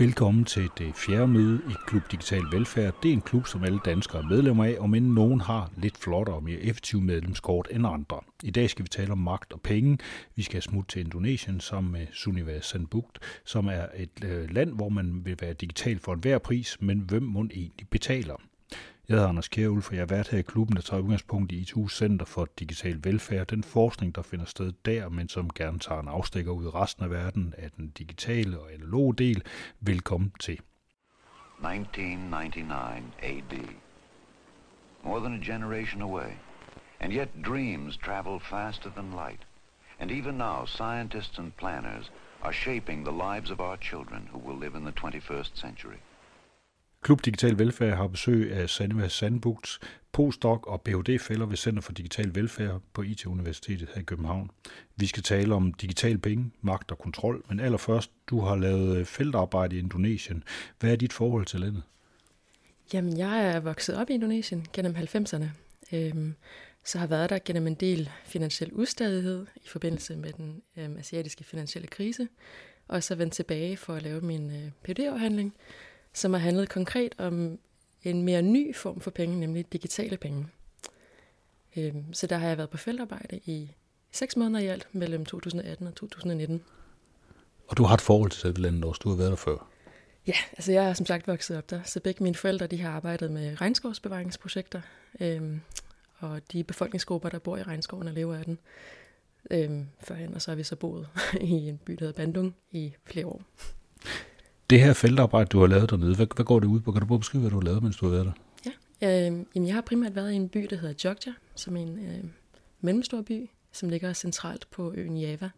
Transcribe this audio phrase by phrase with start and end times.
[0.00, 2.94] Velkommen til det fjerde møde i Klub Digital Velfærd.
[3.02, 5.98] Det er en klub, som alle danskere er medlemmer af, og men nogen har lidt
[5.98, 8.20] flottere og mere effektive medlemskort end andre.
[8.42, 9.98] I dag skal vi tale om magt og penge.
[10.36, 14.88] Vi skal smutte til Indonesien sammen med Suniva Sandbugt, som er et øh, land, hvor
[14.88, 18.49] man vil være digital for enhver pris, men hvem må egentlig betaler?
[19.10, 21.60] Jeg hedder Anders Kjærulf, for jeg har været her i klubben, der tager udgangspunkt i
[21.60, 23.46] ITU Center for Digital Velfærd.
[23.46, 27.04] Den forskning, der finder sted der, men som gerne tager en afstikker ud i resten
[27.04, 29.42] af verden af den digitale og analoge del.
[29.80, 30.52] Velkommen til.
[30.52, 33.58] 1999 AD.
[35.04, 36.30] More than a generation away.
[37.00, 39.46] And yet dreams travel faster than light.
[39.98, 44.60] And even now, scientists and planners are shaping the lives of our children who will
[44.60, 46.00] live in the 21st century.
[47.02, 49.78] Klub Digital Velfærd har besøg af Sandva Sandbugt,
[50.12, 54.50] postdoc og Ph.D.-fælder ved Center for Digital Velfærd på IT-universitetet her i København.
[54.96, 59.04] Vi skal tale om digital penge, magt og kontrol, men allerførst, du har lavet øh,
[59.04, 60.44] feltarbejde i Indonesien.
[60.80, 61.82] Hvad er dit forhold til landet?
[62.92, 65.46] Jamen, jeg er vokset op i Indonesien gennem 90'erne,
[65.92, 66.34] øhm,
[66.84, 71.44] så har været der gennem en del finansiel ustadighed i forbindelse med den øhm, asiatiske
[71.44, 72.28] finansielle krise,
[72.88, 75.50] og så vendt tilbage for at lave min øh, Ph.D.-afhandling,
[76.12, 77.58] som har handlet konkret om
[78.02, 80.46] en mere ny form for penge, nemlig digitale penge.
[81.76, 83.74] Øhm, så der har jeg været på feltarbejde i
[84.12, 86.62] seks måneder i alt, mellem 2018 og 2019.
[87.68, 89.66] Og du har et forhold til landet også, du har været der før.
[90.26, 92.90] Ja, altså jeg er som sagt vokset op der, så begge mine forældre de har
[92.90, 94.80] arbejdet med regnskovsbevaringsprojekter,
[95.20, 95.60] øhm,
[96.18, 98.58] og de befolkningsgrupper, der bor i regnskoven og lever af den,
[99.50, 101.08] øhm, førhen, og så har vi så boet
[101.40, 103.42] i en by, der hedder Bandung i flere år.
[104.70, 106.92] Det her feltarbejde, du har lavet dernede, hvad, hvad går det ud på?
[106.92, 108.32] Kan du bare beskrive, hvad du har lavet, mens du har været der?
[109.00, 111.80] Ja, øh, jamen jeg har primært været i en by, der hedder Jogja, som er
[111.80, 112.24] en øh,
[112.80, 115.50] mellemstor by, som ligger centralt på øen Java.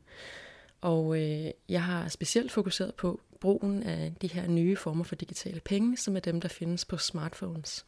[0.80, 5.60] Og øh, jeg har specielt fokuseret på brugen af de her nye former for digitale
[5.60, 7.86] penge, som er dem, der findes på smartphones.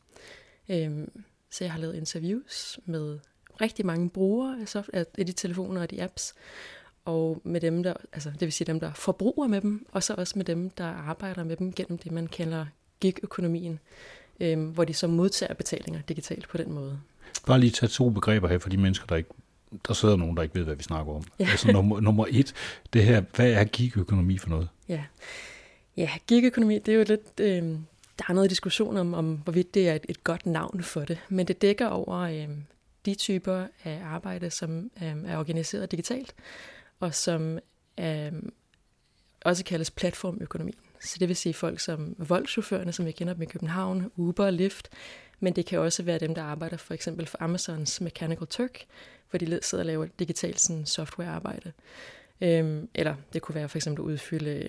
[0.68, 0.90] Øh,
[1.50, 3.18] så jeg har lavet interviews med
[3.60, 6.34] rigtig mange brugere af, soft- af de telefoner og de apps,
[7.04, 10.14] og med dem, der, altså det vil sige dem, der forbruger med dem, og så
[10.14, 12.66] også med dem, der arbejder med dem gennem det, man kalder
[13.00, 13.78] gig-økonomien,
[14.40, 16.98] øh, hvor de så modtager betalinger digitalt på den måde.
[17.46, 19.30] Bare lige tage to begreber her for de mennesker, der ikke
[19.88, 21.24] der sidder nogen, der ikke ved, hvad vi snakker om.
[21.38, 21.48] Ja.
[21.50, 22.54] Altså nummer, nummer et,
[22.92, 24.68] det her, hvad er gig-økonomi for noget?
[24.88, 25.04] Ja,
[25.96, 27.62] ja gig-økonomi, det er jo lidt, øh,
[28.18, 31.18] der er noget diskussion om, om, hvorvidt det er et, et godt navn for det,
[31.28, 32.48] men det dækker over øh,
[33.06, 36.34] de typer af arbejde, som øh, er organiseret digitalt,
[37.04, 37.58] og som
[38.00, 38.32] øh,
[39.44, 40.72] også kaldes platformøkonomi.
[41.00, 44.52] Så det vil sige folk som voldchaufførerne, som jeg kender dem i København, Uber og
[44.52, 44.88] Lyft,
[45.40, 48.84] men det kan også være dem, der arbejder for eksempel for Amazons Mechanical Turk,
[49.30, 51.72] hvor de sidder og laver digitalt sådan, softwarearbejde.
[52.40, 54.68] Øhm, eller det kunne være for eksempel at udfylde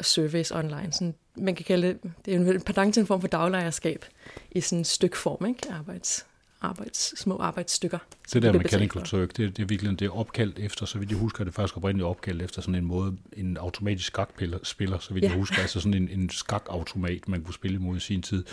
[0.00, 0.92] service online.
[0.92, 4.04] Sådan, man kan kalde det, det er en pendant til en form for daglejerskab
[4.50, 5.72] i sådan en stykform, ikke?
[5.72, 6.26] Arbejds,
[6.60, 7.98] arbejds, små arbejdsstykker.
[8.32, 11.18] Det der Mechanical Turk, det, det er virkelig det er opkaldt efter, så vidt jeg
[11.18, 14.58] husker, det faktisk oprindeligt opkaldt efter sådan en måde, en automatisk skakspiller,
[15.00, 15.28] så vidt ja.
[15.28, 18.44] jeg husker, altså sådan en, en skakautomat, man kunne spille imod i sin tid.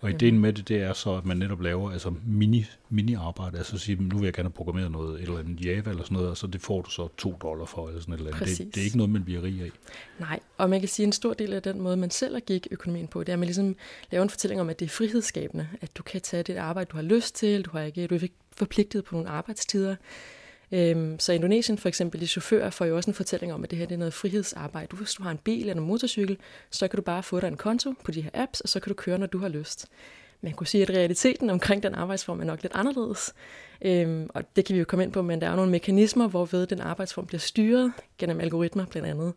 [0.00, 0.14] Og mm.
[0.14, 4.02] ideen med det, det er så, at man netop laver altså mini, mini-arbejde, altså sige,
[4.02, 6.46] nu vil jeg gerne programmere noget, et eller andet Java eller sådan noget, og så
[6.46, 8.58] det får du så to dollar for, eller sådan et eller andet.
[8.58, 9.70] Det, det, er ikke noget, man bliver rig af.
[10.18, 12.68] Nej, og man kan sige, at en stor del af den måde, man selv gik
[12.70, 13.76] økonomien på, det er, at man ligesom
[14.10, 16.96] laver en fortælling om, at det er frihedsskabende, at du kan tage det arbejde, du
[16.96, 19.96] har lyst til, du, har ikke, du er ikke forpligtet på nogle arbejdstider.
[20.72, 23.78] Øhm, så Indonesien for eksempel, de chauffører får jo også en fortælling om, at det
[23.78, 24.86] her det er noget frihedsarbejde.
[24.86, 26.38] Du, hvis du har en bil eller en motorcykel,
[26.70, 28.90] så kan du bare få dig en konto på de her apps, og så kan
[28.90, 29.86] du køre, når du har lyst.
[30.40, 33.34] Man kunne sige, at realiteten omkring den arbejdsform er nok lidt anderledes.
[33.84, 36.66] Øhm, og det kan vi jo komme ind på, men der er nogle mekanismer, hvorved
[36.66, 39.32] den arbejdsform bliver styret gennem algoritmer blandt andet.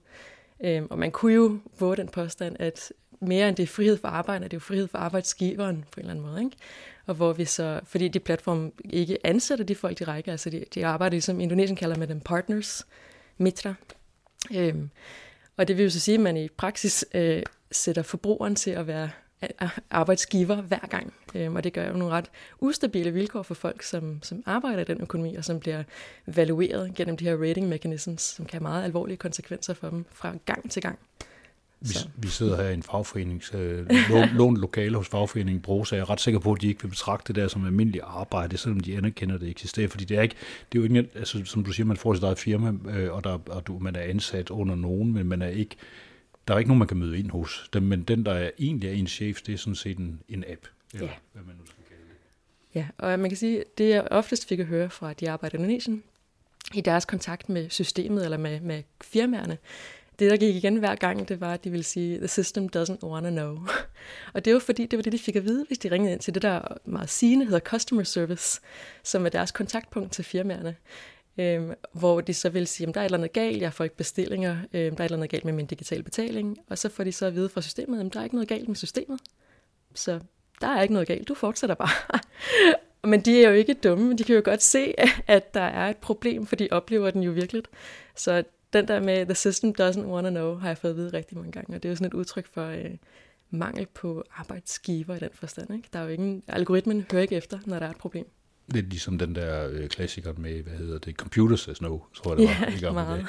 [0.63, 4.07] Øhm, og man kunne jo våge den påstand, at mere end det er frihed for
[4.07, 6.43] arbejde, er det jo frihed for arbejdsgiveren på en eller anden måde.
[6.43, 6.57] Ikke?
[7.05, 10.85] Og hvor vi så, fordi de platform ikke ansætter de folk direkte, altså de, de
[10.85, 12.87] arbejder ligesom Indonesien kalder med dem partners,
[13.37, 13.73] mitra.
[14.55, 14.89] Øhm,
[15.57, 18.87] og det vil jo så sige, at man i praksis øh, sætter forbrugeren til at
[18.87, 19.09] være
[19.89, 21.13] arbejdsgiver hver gang.
[21.35, 24.85] Øhm, og det gør jo nogle ret ustabile vilkår for folk, som, som arbejder i
[24.85, 25.83] den økonomi, og som bliver
[26.25, 30.33] valueret gennem de her rating mechanisms, som kan have meget alvorlige konsekvenser for dem fra
[30.45, 30.99] gang til gang.
[31.79, 33.89] Vi, vi sidder her i en fagforening, øh,
[34.35, 36.89] lånt lokale hos fagforeningen Bro, så jeg er ret sikker på, at de ikke vil
[36.89, 39.87] betragte det der som almindelig arbejde, selvom de anerkender, at det eksisterer.
[39.87, 40.35] Fordi det er, ikke,
[40.71, 43.23] det er jo ikke, altså, som du siger, man får sit eget firma, øh, og,
[43.23, 45.75] der, og du, man er ansat under nogen, men man er ikke,
[46.47, 47.69] der er ikke nogen, man kan møde ind hos.
[47.73, 50.43] Den, men den, der er egentlig er en chef, det er sådan set en, en
[50.47, 50.61] app,
[50.93, 51.13] eller ja.
[51.33, 52.79] hvad man nu skal kalde det.
[52.79, 55.61] Ja, og man kan sige, det jeg oftest fik at høre fra de arbejder i
[55.61, 56.03] Indonesien,
[56.73, 59.57] i deres kontakt med systemet eller med, med firmaerne,
[60.19, 63.03] det, der gik igen hver gang, det var, at de ville sige, the system doesn't
[63.03, 63.57] want to know.
[64.33, 66.19] og det var fordi, det var det, de fik at vide, hvis de ringede ind
[66.19, 68.61] til det, der meget sigende hedder customer service,
[69.03, 70.75] som er deres kontaktpunkt til firmaerne.
[71.37, 73.83] Øhm, hvor de så vil sige, at der er et eller andet galt, jeg får
[73.83, 76.89] ikke bestillinger, øhm, der er et eller andet galt med min digitale betaling, og så
[76.89, 79.19] får de så at vide fra systemet, at der er ikke noget galt med systemet.
[79.93, 80.19] Så
[80.61, 82.19] der er ikke noget galt, du fortsætter bare.
[83.09, 84.93] Men de er jo ikke dumme, de kan jo godt se,
[85.27, 87.63] at der er et problem, for de oplever den jo virkelig.
[88.15, 91.09] Så den der med, the system doesn't want to know, har jeg fået at vide
[91.13, 92.97] rigtig mange gange, og det er jo sådan et udtryk for øh,
[93.49, 95.73] mangel på arbejdsgiver i den forstand.
[95.73, 95.89] Ikke?
[95.93, 98.25] Der er jo ingen, algoritmen hører ikke efter, når der er et problem.
[98.67, 102.37] Lidt ligesom den der øh, klassiker med, hvad hedder det, Computer Says No, tror jeg
[102.37, 102.87] det var.
[102.87, 103.27] Ja, meget.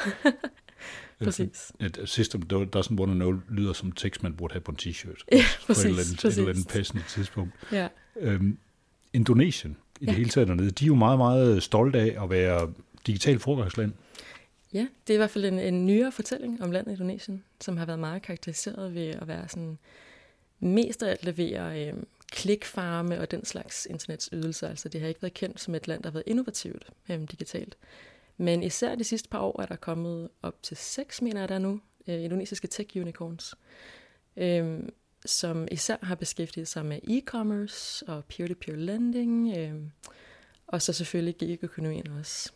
[1.24, 1.72] præcis.
[1.80, 4.78] Et, et system doesn't want to know lyder som tekst, man burde have på en
[4.82, 5.24] t-shirt.
[5.32, 5.66] Ja, præcis.
[5.66, 6.38] På et eller andet, præcis.
[6.38, 7.52] et eller andet passende tidspunkt.
[7.72, 7.88] Ja.
[8.20, 8.58] Øhm,
[9.12, 10.10] Indonesien i ja.
[10.10, 12.72] det hele taget dernede, de er jo meget, meget stolte af at være
[13.06, 13.92] digital foregangsland.
[14.76, 17.86] Ja, det er i hvert fald en, en nyere fortælling om landet Indonesien, som har
[17.86, 19.78] været meget karakteriseret ved at være sådan
[20.60, 21.94] mest af at levere øh,
[22.32, 24.68] klikfarme og den slags internetsydelser.
[24.68, 27.76] Altså det har ikke været kendt som et land, der har været innovativt øh, digitalt.
[28.36, 31.58] Men især de sidste par år er der kommet op til seks, mener jeg der
[31.58, 33.54] nu, øh, indonesiske tech-unicorns,
[34.36, 34.82] øh,
[35.26, 39.74] som især har beskæftiget sig med e-commerce og peer-to-peer lending, øh,
[40.66, 42.52] og så selvfølgelig gig-økonomien også.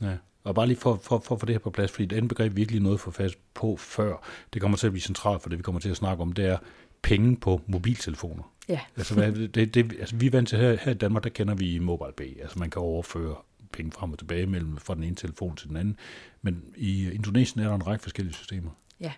[0.00, 0.16] Ja.
[0.48, 2.28] Og bare lige for, for, for at få det her på plads, fordi det andet
[2.28, 5.58] begreb virkelig noget for fast på før, det kommer til at blive centralt for det,
[5.58, 6.58] vi kommer til at snakke om, det er
[7.02, 8.52] penge på mobiltelefoner.
[8.68, 8.80] Ja.
[8.96, 11.54] Altså, hvad, det, det, altså vi er vant til her, her i Danmark, der kender
[11.54, 12.40] vi mobile pay.
[12.40, 13.36] Altså man kan overføre
[13.72, 15.96] penge frem og tilbage mellem fra den ene telefon til den anden.
[16.42, 18.70] Men i Indonesien er der en række forskellige systemer.
[19.00, 19.12] Ja,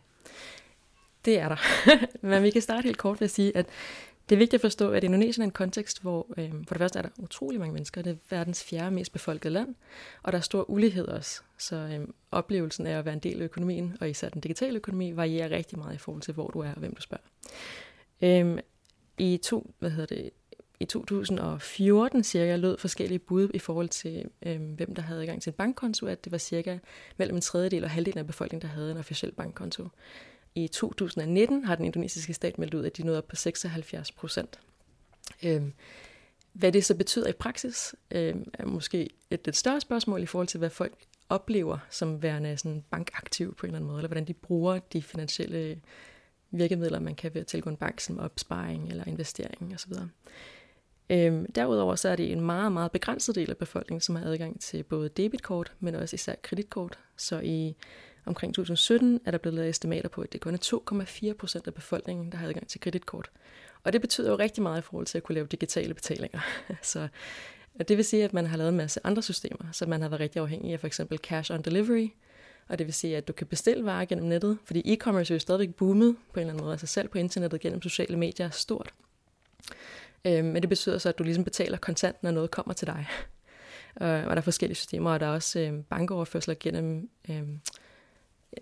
[1.25, 1.57] det er der.
[2.27, 3.67] Men vi kan starte helt kort ved at sige, at
[4.31, 6.99] det er vigtigt at forstå, at Indonesien er en kontekst, hvor øh, for det første
[6.99, 8.03] er der utrolig mange mennesker.
[8.03, 9.75] Det er verdens fjerde mest befolkede land,
[10.23, 11.41] og der er stor ulighed også.
[11.59, 15.17] Så øh, oplevelsen af at være en del af økonomien, og især den digitale økonomi,
[15.17, 17.25] varierer rigtig meget i forhold til, hvor du er og hvem du spørger.
[18.23, 18.59] Øh,
[19.19, 20.31] I to, hvad hedder det,
[20.81, 25.51] i 2014 cirka lød forskellige bud i forhold til, øh, hvem der havde adgang til
[25.51, 26.79] en bankkonto, at det var cirka
[27.17, 29.89] mellem en tredjedel og halvdelen af befolkningen, der havde en officiel bankkonto.
[30.55, 34.61] I 2019 har den indonesiske stat meldt ud, at de nåede op på 76 procent.
[35.43, 35.73] Øhm,
[36.53, 40.49] hvad det så betyder i praksis, øhm, er måske et lidt større spørgsmål i forhold
[40.49, 40.95] til, hvad folk
[41.29, 45.03] oplever som værende sådan bankaktiv på en eller anden måde, eller hvordan de bruger de
[45.03, 45.81] finansielle
[46.51, 49.93] virkemidler, man kan ved at tilgå en bank, som opsparing eller investering osv.
[51.11, 54.61] Øhm, derudover så er det en meget, meget begrænset del af befolkningen, som har adgang
[54.61, 56.99] til både debitkort, men også især kreditkort.
[57.17, 57.77] Så i
[58.27, 61.75] omkring 2017 er der blevet lavet estimater på, at det kun er 2,4 procent af
[61.75, 63.31] befolkningen, der har adgang til kreditkort.
[63.85, 66.41] Og det betyder jo rigtig meget i forhold til at kunne lave digitale betalinger.
[66.83, 67.09] så
[67.89, 70.21] det vil sige, at man har lavet en masse andre systemer, så man har været
[70.21, 72.09] rigtig afhængig af for eksempel cash on delivery,
[72.69, 75.39] og det vil sige, at du kan bestille varer gennem nettet, fordi e-commerce er jo
[75.39, 78.51] stadigvæk boomet på en eller anden måde, altså selv på internettet gennem sociale medier er
[78.51, 78.95] stort.
[80.25, 83.07] Øhm, men det betyder så, at du ligesom betaler kontant, når noget kommer til dig.
[83.95, 87.61] og der er forskellige systemer, og der er også øhm, bankoverførsler gennem øhm,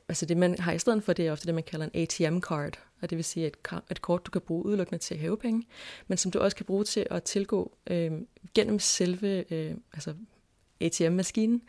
[0.09, 2.79] altså det man har i stedet for, det er ofte det, man kalder en ATM-card,
[3.01, 3.57] og det vil sige et,
[3.91, 5.67] et kort, du kan bruge udelukkende til at hæve penge,
[6.07, 8.13] men som du også kan bruge til at tilgå øh,
[8.55, 10.15] gennem selve øh, altså
[10.81, 11.63] ATM-maskinen,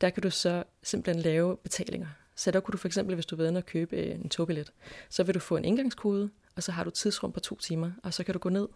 [0.00, 2.08] der kan du så simpelthen lave betalinger.
[2.36, 4.72] Så der kunne du for eksempel, hvis du ved at købe øh, en togbillet,
[5.08, 8.14] så vil du få en indgangskode, og så har du tidsrum på to timer, og
[8.14, 8.68] så kan du gå ned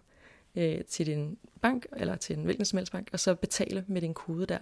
[0.54, 4.00] øh, til din bank, eller til en hvilken som helst bank, og så betale med
[4.00, 4.58] din kode der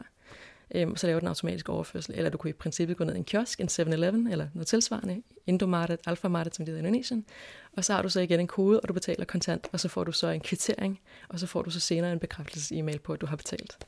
[0.75, 2.14] øhm, så laver den automatisk overførsel.
[2.14, 5.23] Eller du kunne i princippet gå ned i en kiosk, en 7-Eleven eller noget tilsvarende,
[5.47, 7.25] Indomaret, Alphamarket, som det hedder i Indonesien,
[7.73, 10.04] og så har du så igen en kode, og du betaler kontant, og så får
[10.04, 13.26] du så en kvittering, og så får du så senere en bekræftelses-e-mail på, at du
[13.26, 13.78] har betalt.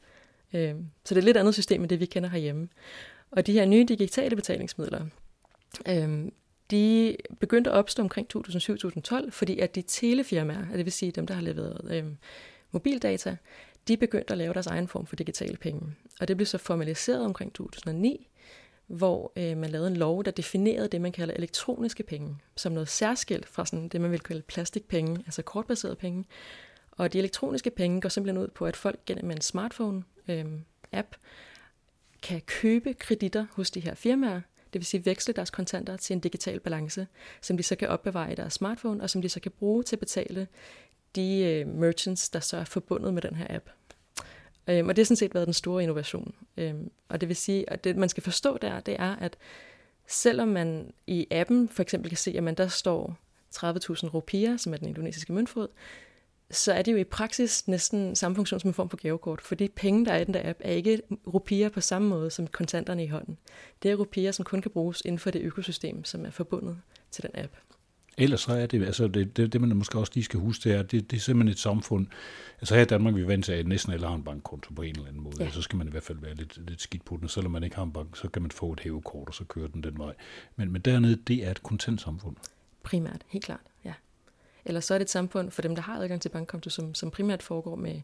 [0.54, 2.68] Øhm, så det er et lidt andet system end det, vi kender herhjemme.
[3.30, 5.06] Og de her nye digitale betalingsmidler,
[5.88, 6.32] øhm,
[6.70, 11.34] de begyndte at opstå omkring 2007-2012, fordi at de telefirmaer, det vil sige dem, der
[11.34, 12.16] har leveret øhm,
[12.72, 13.36] mobildata,
[13.88, 15.94] de begyndte at lave deres egen form for digitale penge.
[16.20, 18.28] Og det blev så formaliseret omkring 2009,
[18.86, 22.88] hvor øh, man lavede en lov, der definerede det, man kalder elektroniske penge, som noget
[22.88, 26.24] særskilt fra sådan det, man vil kalde plastikpenge, altså kortbaserede penge.
[26.90, 31.02] Og de elektroniske penge går simpelthen ud på, at folk gennem en smartphone-app øh,
[32.22, 34.40] kan købe kreditter hos de her firmaer,
[34.72, 37.06] det vil sige veksle deres kontanter til en digital balance,
[37.42, 39.96] som de så kan opbevare i deres smartphone, og som de så kan bruge til
[39.96, 40.48] at betale
[41.14, 43.70] de øh, merchants, der så er forbundet med den her app.
[44.68, 46.34] Øhm, og det har sådan set været den store innovation.
[46.56, 49.36] Øhm, og det vil sige, at det man skal forstå der, det er, at
[50.06, 53.18] selvom man i appen for eksempel kan se, at man der står
[53.56, 53.64] 30.000
[54.08, 55.68] rupier, som er den indonesiske møntfod,
[56.50, 59.68] så er det jo i praksis næsten samme funktion som en form for gavekort, fordi
[59.68, 63.04] penge, der er i den der app, er ikke rupier på samme måde som kontanterne
[63.04, 63.38] i hånden.
[63.82, 66.78] Det er rupier, som kun kan bruges inden for det økosystem, som er forbundet
[67.10, 67.52] til den app.
[68.18, 70.78] Ellers så er det, altså det, det, det man måske også lige skal huske, det
[70.78, 72.06] er, det, det er simpelthen et samfund.
[72.60, 74.82] Altså her i Danmark, vi er vant til, at næsten alle har en bankkonto på
[74.82, 75.44] en eller anden måde.
[75.44, 75.50] Ja.
[75.50, 77.64] Så skal man i hvert fald være lidt, lidt skidt på den, og selvom man
[77.64, 79.98] ikke har en bank, så kan man få et hævekort, og så kører den den
[79.98, 80.14] vej.
[80.56, 82.36] Men, men dernede, det er et kontantsamfund.
[82.82, 83.92] Primært, helt klart, ja.
[84.64, 87.10] Eller så er det et samfund for dem, der har adgang til bankkonto, som, som
[87.10, 88.00] primært foregår med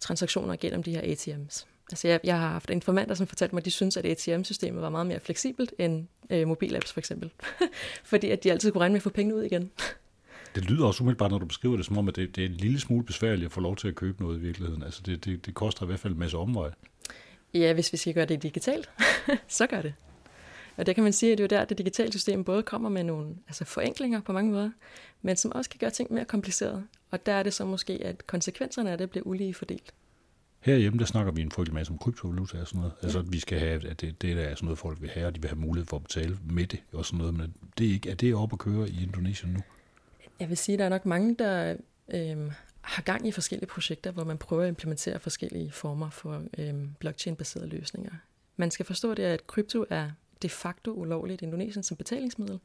[0.00, 1.66] transaktioner gennem de her ATM's.
[1.90, 4.90] Altså jeg, jeg har haft informanter, som fortalte mig, at de synes, at ATM-systemet var
[4.90, 7.30] meget mere fleksibelt end øh, mobilapps for eksempel.
[8.04, 9.70] Fordi at de altid kunne regne med at få penge ud igen.
[10.54, 12.54] Det lyder også umiddelbart, når du beskriver det, som om, at det, det er en
[12.54, 14.82] lille smule besværligt at få lov til at købe noget i virkeligheden.
[14.82, 16.70] Altså det, det, det koster i hvert fald en masse omvej.
[17.54, 18.90] Ja, hvis vi skal gøre det digitalt,
[19.48, 19.94] så gør det.
[20.76, 22.88] Og det kan man sige, at det er der, at det digitale system både kommer
[22.88, 24.70] med nogle altså forenklinger på mange måder,
[25.22, 26.84] men som også kan gøre ting mere komplicerede.
[27.10, 29.94] Og der er det så måske, at konsekvenserne af det bliver ulige fordelt.
[30.64, 32.92] Herhjemme, der snakker vi en frygtelig masse om kryptovaluta og sådan noget.
[33.02, 35.26] Altså, at vi skal have, at det, det der er sådan noget, folk vil have,
[35.26, 37.34] og de vil have mulighed for at betale med det og sådan noget.
[37.34, 39.60] Men det er, ikke, er det oppe at køre i Indonesien nu?
[40.40, 41.76] Jeg vil sige, at der er nok mange, der
[42.14, 46.74] øh, har gang i forskellige projekter, hvor man prøver at implementere forskellige former for øh,
[46.98, 48.12] blockchain-baserede løsninger.
[48.56, 50.10] Man skal forstå det, at krypto er
[50.42, 52.58] de facto ulovligt i Indonesien som betalingsmiddel,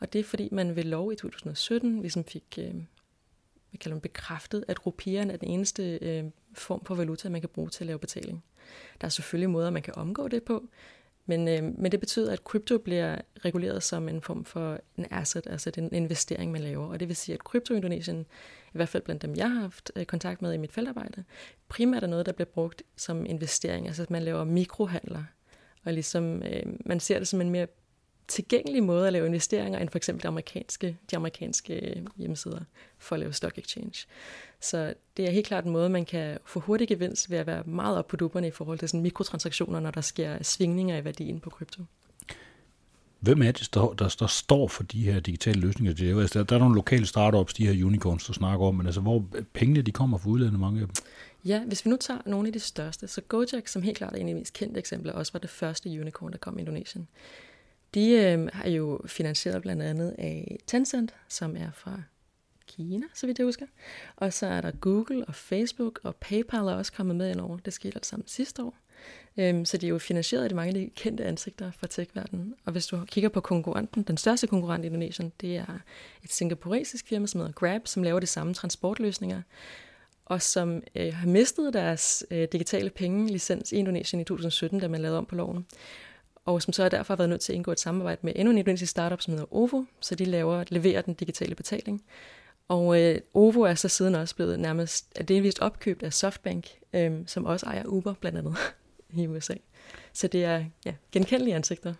[0.00, 2.74] og det er fordi, man ved lov i 2017 ligesom fik øh,
[3.74, 7.50] hvad kalder man, bekræftet, at rupieren er den eneste øh, form for valuta, man kan
[7.54, 8.44] bruge til at lave betaling.
[9.00, 10.68] Der er selvfølgelig måder, man kan omgå det på,
[11.26, 15.46] men, øh, men det betyder, at krypto bliver reguleret som en form for en asset,
[15.50, 16.86] altså en investering, man laver.
[16.86, 18.26] Og det vil sige, at krypto Indonesien,
[18.66, 21.24] i hvert fald blandt dem, jeg har haft øh, kontakt med i mit feltarbejde,
[21.68, 25.24] primært er noget, der bliver brugt som investering, altså at man laver mikrohandler.
[25.84, 27.66] Og ligesom, øh, man ser det som en mere
[28.28, 32.60] tilgængelig måde at lave investeringer end for eksempel de amerikanske, de amerikanske hjemmesider
[32.98, 34.06] for at lave stock exchange.
[34.60, 37.62] Så det er helt klart en måde, man kan få hurtig gevinst ved at være
[37.66, 41.40] meget op på dupperne i forhold til sådan mikrotransaktioner, når der sker svingninger i værdien
[41.40, 41.82] på krypto.
[43.20, 45.94] Hvem er det, der, der, der står for de her digitale løsninger?
[45.94, 48.74] Det er, altså, der, der er nogle lokale startups, de her unicorns, der snakker om,
[48.74, 50.94] men altså, hvor pengene de kommer fra udlandet, mange af dem?
[51.44, 54.16] Ja, hvis vi nu tager nogle af de største, så Gojek, som helt klart er
[54.16, 57.08] en af de mest kendte eksempler, også var det første unicorn, der kom i Indonesien.
[57.94, 62.02] De øh, har jo finansieret blandt andet af Tencent, som er fra
[62.66, 63.66] Kina, så vidt jeg husker.
[64.16, 67.58] Og så er der Google og Facebook, og PayPal er også kommet med ind over.
[67.58, 68.74] Det skete alt sammen sidste år.
[69.36, 72.54] Øhm, så de er jo finansieret af de mange af de kendte ansigter fra tech-verdenen.
[72.64, 75.78] Og hvis du kigger på konkurrenten, den største konkurrent i Indonesien, det er
[76.24, 79.42] et singapuresisk firma, som hedder Grab, som laver de samme transportløsninger,
[80.24, 85.00] og som øh, har mistet deres øh, digitale pengelicens i Indonesien i 2017, da man
[85.00, 85.66] lavede om på loven
[86.44, 88.58] og som så derfor har været nødt til at indgå et samarbejde med endnu en
[88.58, 92.04] indonesisk startup, som hedder Ovo, så de laver, leverer den digitale betaling.
[92.68, 97.12] Og øh, Ovo er så siden også blevet nærmest er delvist opkøbt af Softbank, øh,
[97.26, 98.56] som også ejer Uber blandt andet
[99.22, 99.54] i USA.
[100.12, 101.94] Så det er ja, genkendelige ansigter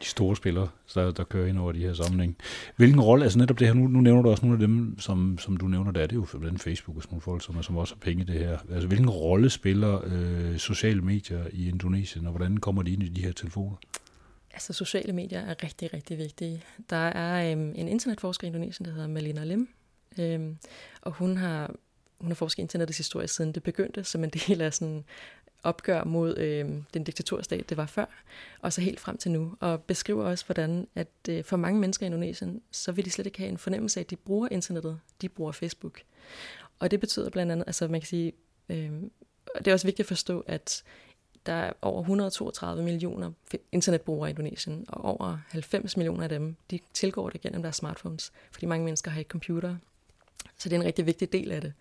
[0.00, 2.36] de store spillere, der, der kører ind over de her sammenhæng.
[2.76, 5.38] Hvilken rolle, altså netop det her, nu, nu nævner du også nogle af dem, som,
[5.38, 7.62] som du nævner, der er det jo for den Facebook og sådan nogle folk, som,
[7.62, 8.58] som også har penge i det her.
[8.72, 13.08] Altså hvilken rolle spiller øh, sociale medier i Indonesien, og hvordan kommer de ind i
[13.08, 13.76] de her telefoner?
[14.52, 16.62] Altså sociale medier er rigtig, rigtig vigtige.
[16.90, 19.68] Der er øhm, en internetforsker i Indonesien, der hedder Malina Lim,
[20.18, 20.56] øhm,
[21.02, 21.74] og hun har
[22.20, 25.04] hun har forsket internettets historie siden det begyndte som en del af sådan
[25.62, 28.04] opgør mod øh, den diktaturstat, det var før,
[28.60, 32.06] og så helt frem til nu, og beskriver også, hvordan at øh, for mange mennesker
[32.06, 35.00] i Indonesien, så vil de slet ikke have en fornemmelse af, at de bruger internettet,
[35.22, 36.00] de bruger Facebook.
[36.78, 38.32] Og det betyder blandt andet, altså man kan sige,
[38.68, 38.92] øh,
[39.58, 40.84] det er også vigtigt at forstå, at
[41.46, 43.32] der er over 132 millioner
[43.72, 48.32] internetbrugere i Indonesien, og over 90 millioner af dem, de tilgår det gennem deres smartphones,
[48.50, 49.76] fordi mange mennesker har ikke computer.
[50.58, 51.72] Så det er en rigtig vigtig del af det.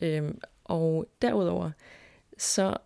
[0.00, 1.70] Øh, og derudover,
[2.38, 2.76] så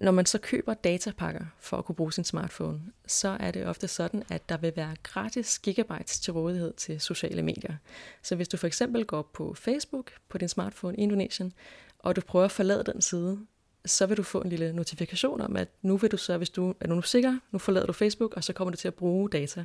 [0.00, 3.88] når man så køber datapakker for at kunne bruge sin smartphone, så er det ofte
[3.88, 7.74] sådan, at der vil være gratis gigabytes til rådighed til sociale medier.
[8.22, 11.52] Så hvis du for eksempel går på Facebook på din smartphone i Indonesien,
[11.98, 13.38] og du prøver at forlade den side,
[13.84, 16.74] så vil du få en lille notifikation om, at nu vil du så, hvis du
[16.80, 19.64] er nu sikker, nu forlader du Facebook, og så kommer du til at bruge data.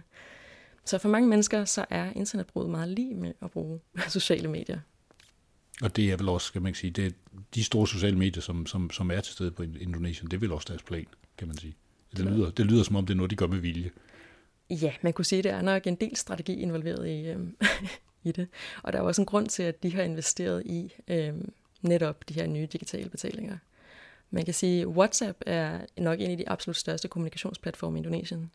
[0.86, 4.80] Så for mange mennesker, så er internetbruget meget lige med at bruge sociale medier.
[5.82, 7.12] Og det er vel også, skal man sige, det er
[7.56, 10.52] de store sociale medier, som, som, som er til stede på Indonesien, det er vel
[10.52, 11.06] også deres plan,
[11.38, 11.76] kan man sige.
[12.18, 13.92] Det lyder, det lyder som om, det er noget, de gør med vilje.
[14.70, 17.58] Ja, man kunne sige, at der er nok en del strategi involveret i, øhm,
[18.24, 18.48] i det.
[18.84, 21.52] Og der er også en grund til, at de har investeret i øhm,
[21.82, 23.58] netop de her nye digitale betalinger.
[24.32, 28.52] Man kan sige, at WhatsApp er nok en af de absolut største kommunikationsplatforme i Indonesien.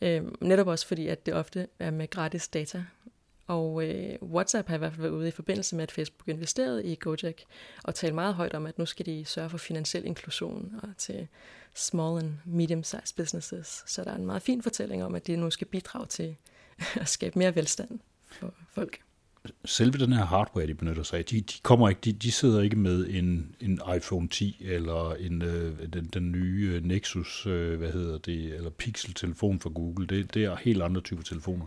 [0.00, 2.84] Øhm, netop også fordi, at det ofte er med gratis data
[3.52, 6.84] og øh, WhatsApp har i hvert fald været ude i forbindelse med, at Facebook investerede
[6.84, 7.44] i Gojek,
[7.84, 11.28] og talt meget højt om, at nu skal de sørge for finansiel inklusion og til
[11.74, 13.84] small and medium-sized businesses.
[13.86, 16.36] Så der er en meget fin fortælling om, at det nu skal bidrage til
[17.02, 19.00] at skabe mere velstand for folk
[19.64, 22.62] selve den her hardware, de benytter sig af, de, de kommer ikke, de, de sidder
[22.62, 27.78] ikke med en, en iPhone 10 eller en, øh, den, den nye øh, Nexus, øh,
[27.78, 30.06] hvad hedder det, eller Pixel-telefon fra Google.
[30.06, 31.66] Det, det er helt andre typer telefoner.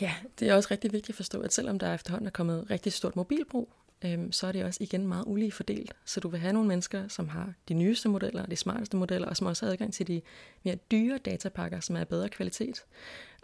[0.00, 2.92] Ja, det er også rigtig vigtigt at forstå, at selvom der efterhånden er kommet rigtig
[2.92, 3.72] stort mobilbrug,
[4.04, 5.92] øhm, så er det også igen meget ulige fordelt.
[6.04, 9.36] Så du vil have nogle mennesker, som har de nyeste modeller, de smarteste modeller, og
[9.36, 10.22] som også har adgang til de
[10.62, 12.84] mere dyre datapakker, som er af bedre kvalitet.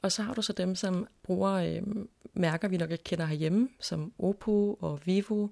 [0.02, 1.82] Og så har du så dem, som bruger øh,
[2.34, 5.48] mærker, vi nok ikke kender herhjemme, som Oppo og Vivo,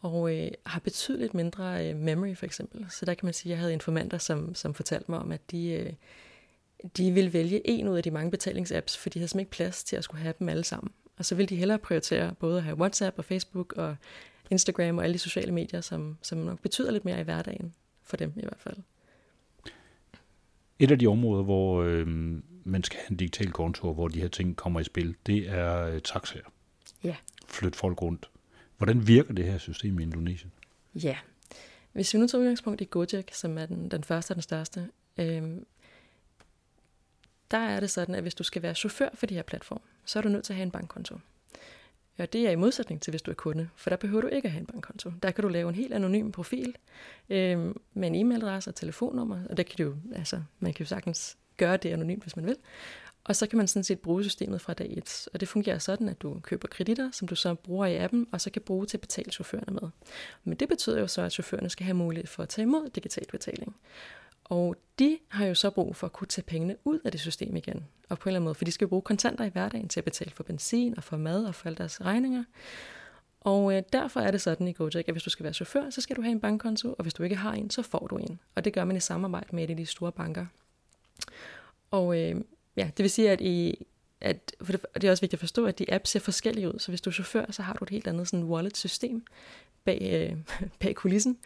[0.00, 2.86] og øh, har betydeligt mindre øh, memory for eksempel.
[2.90, 5.50] Så der kan man sige, at jeg havde informanter, som, som fortalte mig om, at
[5.50, 5.92] de, øh,
[6.96, 9.84] de ville vælge en ud af de mange betalingsapps, for de havde simpelthen ikke plads
[9.84, 10.92] til at skulle have dem alle sammen.
[11.16, 13.96] Og så ville de hellere prioritere både at have WhatsApp og Facebook og
[14.50, 18.16] Instagram og alle de sociale medier, som, som nok betyder lidt mere i hverdagen for
[18.16, 18.76] dem i hvert fald.
[20.78, 22.06] Et af de områder, hvor øh,
[22.64, 25.86] man skal have en digital konto, hvor de her ting kommer i spil, det er
[25.86, 26.52] øh, taxaer.
[27.04, 27.16] Ja.
[27.46, 28.30] Flyt folk rundt.
[28.76, 30.52] Hvordan virker det her system i Indonesien?
[30.94, 31.16] Ja.
[31.92, 34.88] Hvis vi nu tager udgangspunkt i Gojek, som er den, den første og den største,
[35.18, 35.42] øh,
[37.52, 40.18] der er det sådan, at hvis du skal være chauffør for de her platform, så
[40.18, 41.18] er du nødt til at have en bankkonto.
[42.18, 44.46] Og det er i modsætning til, hvis du er kunde, for der behøver du ikke
[44.46, 45.12] at have en bankkonto.
[45.22, 46.76] Der kan du lave en helt anonym profil
[47.30, 51.36] øh, med en e-mailadresse og telefonnummer, og der kan du, altså, man kan jo sagtens
[51.56, 52.56] gøre det anonymt, hvis man vil.
[53.24, 55.28] Og så kan man sådan set bruge systemet fra dag 1.
[55.34, 58.40] Og det fungerer sådan, at du køber kreditter, som du så bruger i appen, og
[58.40, 59.90] så kan bruge til at betale chaufførerne med.
[60.44, 63.26] Men det betyder jo så, at chaufførerne skal have mulighed for at tage imod digital
[63.30, 63.76] betaling.
[64.44, 67.56] Og de har jo så brug for at kunne tage pengene ud af det system
[67.56, 67.84] igen.
[68.08, 70.00] Og på en eller anden måde, for de skal jo bruge kontanter i hverdagen til
[70.00, 72.44] at betale for benzin og for mad og for alle deres regninger.
[73.40, 76.00] Og øh, derfor er det sådan i Gojek, at hvis du skal være chauffør, så
[76.00, 78.40] skal du have en bankkonto, og hvis du ikke har en, så får du en.
[78.54, 80.46] Og det gør man i samarbejde med et af de store banker.
[81.90, 82.40] Og øh,
[82.76, 83.86] ja, det vil sige, at, i,
[84.20, 86.78] at for det, det er også vigtigt at forstå, at de apps ser forskellige ud.
[86.78, 89.24] Så hvis du er chauffør, så har du et helt andet sådan wallet-system
[89.84, 90.36] bag, øh,
[90.80, 91.38] bag kulissen,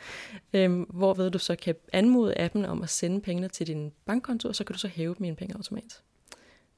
[0.53, 4.57] øh, hvorved du så kan anmode appen om at sende pengene til din bankkonto, og
[4.57, 6.03] så kan du så hæve dem i en pengeautomat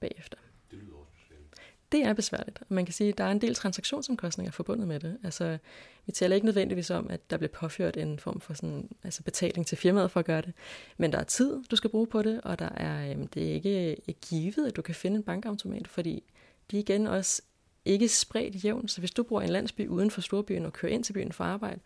[0.00, 0.38] bagefter.
[0.70, 1.54] Det lyder også besværligt.
[1.92, 5.00] Det er besværligt, og man kan sige, at der er en del transaktionsomkostninger forbundet med
[5.00, 5.18] det.
[5.24, 5.58] Altså,
[6.06, 9.66] vi taler ikke nødvendigvis om, at der bliver påført en form for sådan, altså betaling
[9.66, 10.52] til firmaet for at gøre det,
[10.96, 13.54] men der er tid, du skal bruge på det, og der er, øh, det er
[13.54, 13.96] ikke
[14.28, 16.22] givet, at du kan finde en bankautomat, fordi
[16.70, 17.42] de igen også
[17.88, 18.90] ikke spredt jævnt.
[18.90, 21.32] Så hvis du bor i en landsby uden for storbyen og kører ind til byen
[21.32, 21.80] for arbejde,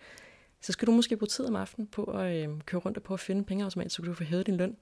[0.60, 3.14] så skal du måske bruge tid om aftenen på at øh, køre rundt og på
[3.14, 4.76] at finde en pengeautomat, så kan du få hævet din løn.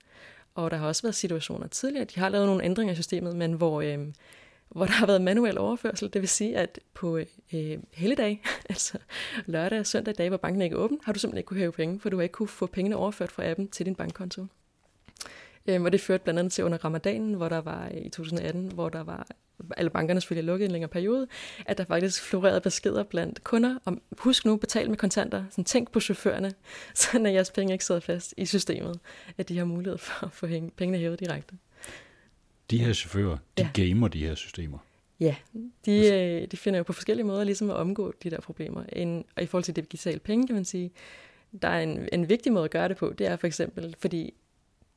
[0.54, 3.52] Og der har også været situationer tidligere, de har lavet nogle ændringer i systemet, men
[3.52, 3.98] hvor, øh,
[4.68, 6.12] hvor der har været manuel overførsel.
[6.12, 7.18] Det vil sige, at på
[7.52, 8.98] øh, helligdag, altså
[9.46, 11.72] lørdag og søndag dage, hvor banken ikke er åben, har du simpelthen ikke kunne hæve
[11.72, 14.46] penge, for du har ikke kunne få pengene overført fra appen til din bankkonto.
[15.66, 18.88] Øh, og det førte blandt andet til under ramadanen, hvor der var i 2018, hvor
[18.88, 19.27] der var
[19.77, 21.27] alle bankerne selvfølgelig lukket i en længere periode,
[21.66, 25.90] at der faktisk florerede beskeder blandt kunder om, husk nu, betal med kontanter, sådan, tænk
[25.90, 26.53] på chaufførerne,
[26.94, 29.01] så når jeres penge ikke sidder fast i systemet,
[29.38, 30.46] at de har mulighed for at få
[30.77, 31.55] pengene hævet direkte.
[32.70, 33.85] De her chauffører, de ja.
[33.85, 34.79] gamer de her systemer.
[35.20, 35.35] Ja,
[35.85, 38.85] de, øh, de finder jo på forskellige måder ligesom at omgå de der problemer.
[38.92, 40.90] En, og i forhold til digitale penge, kan man sige,
[41.62, 44.35] der er en, en vigtig måde at gøre det på, det er for eksempel, fordi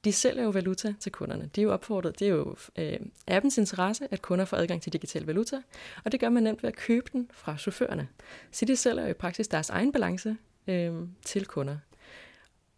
[0.03, 1.49] de sælger jo valuta til kunderne.
[1.55, 4.93] De er jo opfordret, det er jo øh, appens interesse, at kunder får adgang til
[4.93, 5.61] digital valuta,
[6.05, 8.07] og det gør man nemt ved at købe den fra chaufførerne.
[8.51, 10.37] Så de sælger jo i praksis deres egen balance
[10.67, 10.93] øh,
[11.25, 11.77] til kunder.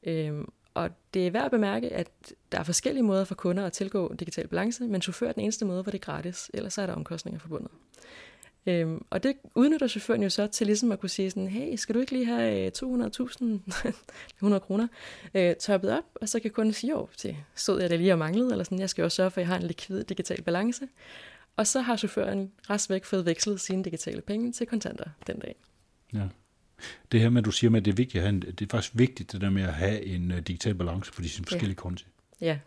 [0.03, 0.33] Øh,
[0.73, 2.07] og det er værd at bemærke, at
[2.51, 5.65] der er forskellige måder for kunder at tilgå digital balance, men chauffør er den eneste
[5.65, 7.71] måde, hvor det er gratis, ellers er der omkostninger forbundet.
[8.67, 11.95] Øhm, og det udnytter chaufføren jo så til ligesom at kunne sige sådan, hey, skal
[11.95, 13.43] du ikke lige have 200.000
[14.35, 14.87] 100 kroner
[15.33, 16.03] øh, toppet op?
[16.15, 18.79] Og så kan kunden sige, jo, det stod jeg det lige og manglede, eller sådan,
[18.79, 20.87] jeg skal jo sørge for, at jeg har en likvid digital balance.
[21.57, 25.55] Og så har chaufføren rest væk fået vekslet sine digitale penge til kontanter den dag.
[26.13, 26.27] Ja.
[27.11, 28.69] Det her med, at du siger, at det er vigtigt at have en, det er
[28.71, 31.81] faktisk vigtigt, det der med at have en uh, digital balance på de forskellige ja.
[31.81, 32.05] konti.
[32.41, 32.59] Ja.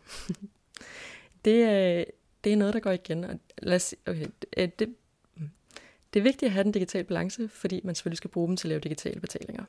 [1.44, 2.12] det, uh,
[2.44, 3.24] det er noget, der går igen.
[3.24, 4.88] Og lad os, okay, det,
[6.14, 8.66] det er vigtigt at have den digitale balance, fordi man selvfølgelig skal bruge dem til
[8.66, 9.64] at lave digitale betalinger.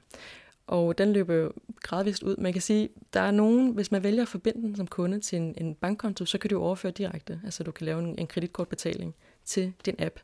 [0.67, 2.36] Og den løber jo gradvist ud.
[2.38, 5.38] Man kan sige, der er nogen, hvis man vælger at forbinde den som kunde til
[5.38, 7.41] en, en bankkonto, så kan du overføre direkte.
[7.45, 10.19] Altså du kan lave en, en kreditkortbetaling til din app.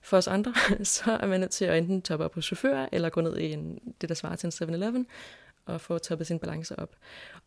[0.00, 3.08] For os andre, så er man nødt til at enten toppe op på chauffør, eller
[3.08, 5.06] gå ned i en, det, der svarer til en 7-Eleven,
[5.66, 6.96] og få toppet sin balance op.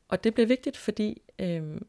[0.08, 1.86] Og det bliver vigtigt, fordi øhm,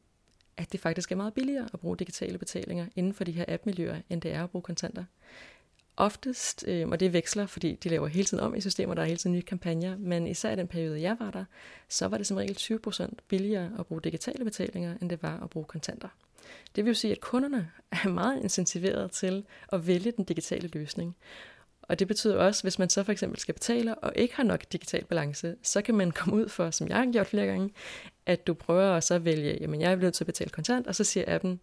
[0.57, 4.01] at det faktisk er meget billigere at bruge digitale betalinger inden for de her app-miljøer,
[4.11, 5.05] end det er at bruge kontanter
[5.97, 9.07] oftest, øh, og det veksler, fordi de laver hele tiden om i systemer, der er
[9.07, 11.45] hele tiden nye kampagner, men især i den periode, jeg var der,
[11.89, 15.51] så var det som regel 20% billigere at bruge digitale betalinger, end det var at
[15.51, 16.09] bruge kontanter.
[16.77, 17.71] Det vil jo sige, at kunderne
[18.05, 21.17] er meget incentiveret til at vælge den digitale løsning.
[21.83, 24.61] Og det betyder også, hvis man så for eksempel skal betale og ikke har nok
[24.73, 27.71] digital balance, så kan man komme ud for, som jeg har gjort flere gange,
[28.27, 30.95] at du prøver at så vælge, jamen jeg er nødt til at betale kontant, og
[30.95, 31.61] så siger appen,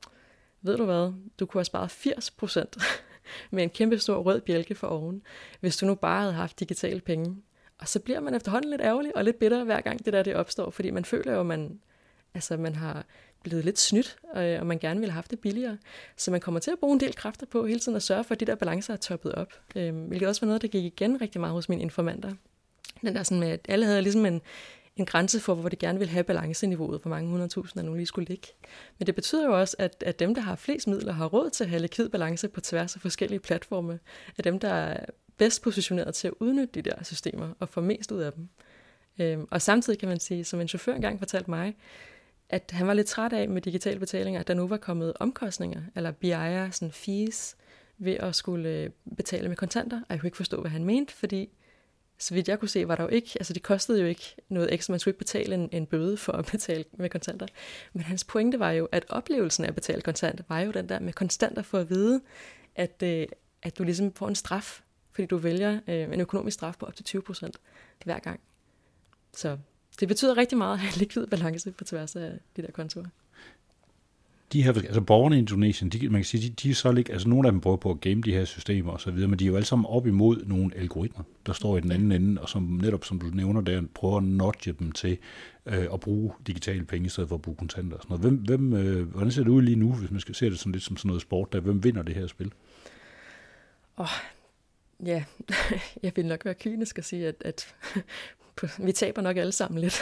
[0.61, 3.08] ved du hvad, du kunne have sparet 80%
[3.51, 5.21] med en kæmpe stor rød bjælke for oven,
[5.59, 7.35] hvis du nu bare havde haft digitale penge.
[7.79, 10.35] Og så bliver man efterhånden lidt ærgerlig og lidt bitter, hver gang det der det
[10.35, 11.79] opstår, fordi man føler jo, at man,
[12.33, 13.05] altså, man har
[13.43, 15.77] blevet lidt snydt, øh, og man gerne ville have haft det billigere.
[16.17, 18.33] Så man kommer til at bruge en del kræfter på hele tiden at sørge for,
[18.33, 19.53] at de der balancer er toppet op.
[19.75, 22.31] Øh, hvilket også var noget, der gik igen rigtig meget hos mine informanter.
[23.01, 24.41] Den der sådan med, at alle havde ligesom en,
[24.99, 28.27] en grænse for, hvor de gerne vil have balanceniveauet, hvor mange hundredtusinder nu lige skulle
[28.27, 28.47] ligge.
[28.97, 31.63] Men det betyder jo også, at, at dem, der har flest midler, har råd til
[31.63, 33.99] at have likvid balance på tværs af forskellige platforme,
[34.37, 35.05] er dem, der er
[35.37, 38.49] bedst positioneret til at udnytte de der systemer og få mest ud af dem.
[39.19, 41.75] Øhm, og samtidig kan man sige, som en chauffør engang fortalte mig,
[42.49, 45.81] at han var lidt træt af med digitale betalinger, at der nu var kommet omkostninger,
[45.95, 47.55] eller BI'er, sådan fees,
[47.97, 49.97] ved at skulle øh, betale med kontanter.
[49.97, 51.49] Og jeg kunne ikke forstå, hvad han mente, fordi
[52.19, 54.73] så vidt jeg kunne se, var der jo ikke, altså det kostede jo ikke noget
[54.73, 57.47] ekstra, man skulle ikke betale en, en bøde for at betale med kontanter.
[57.93, 60.99] Men hans pointe var jo, at oplevelsen af at betale kontant, var jo den der
[60.99, 62.21] med konstant at få at vide,
[62.75, 63.27] at, øh,
[63.61, 66.95] at du ligesom får en straf, fordi du vælger øh, en økonomisk straf på op
[66.95, 67.57] til 20 procent
[68.05, 68.39] hver gang.
[69.33, 69.57] Så
[69.99, 73.07] det betyder rigtig meget at have likvid balance på tværs af de der kontorer
[74.53, 77.11] de her, altså borgerne i Indonesien, de, man kan sige, de, de er så ikke,
[77.11, 79.39] altså nogle af dem prøver på at game de her systemer og så videre, men
[79.39, 82.41] de er jo alle sammen op imod nogle algoritmer, der står i den anden ende,
[82.41, 85.17] og som netop, som du nævner der, prøver at nudge dem til
[85.65, 88.45] øh, at bruge digitale penge i stedet for at bruge kontanter og sådan noget.
[88.45, 90.71] Hvem, hvem, øh, hvordan ser det ud lige nu, hvis man skal se det sådan
[90.71, 92.51] lidt som sådan noget sport, der, hvem vinder det her spil?
[93.97, 94.09] Åh, oh,
[95.07, 95.23] ja,
[96.03, 97.75] jeg vil nok være kynisk og sige, at, at
[98.85, 100.01] vi taber nok alle sammen lidt.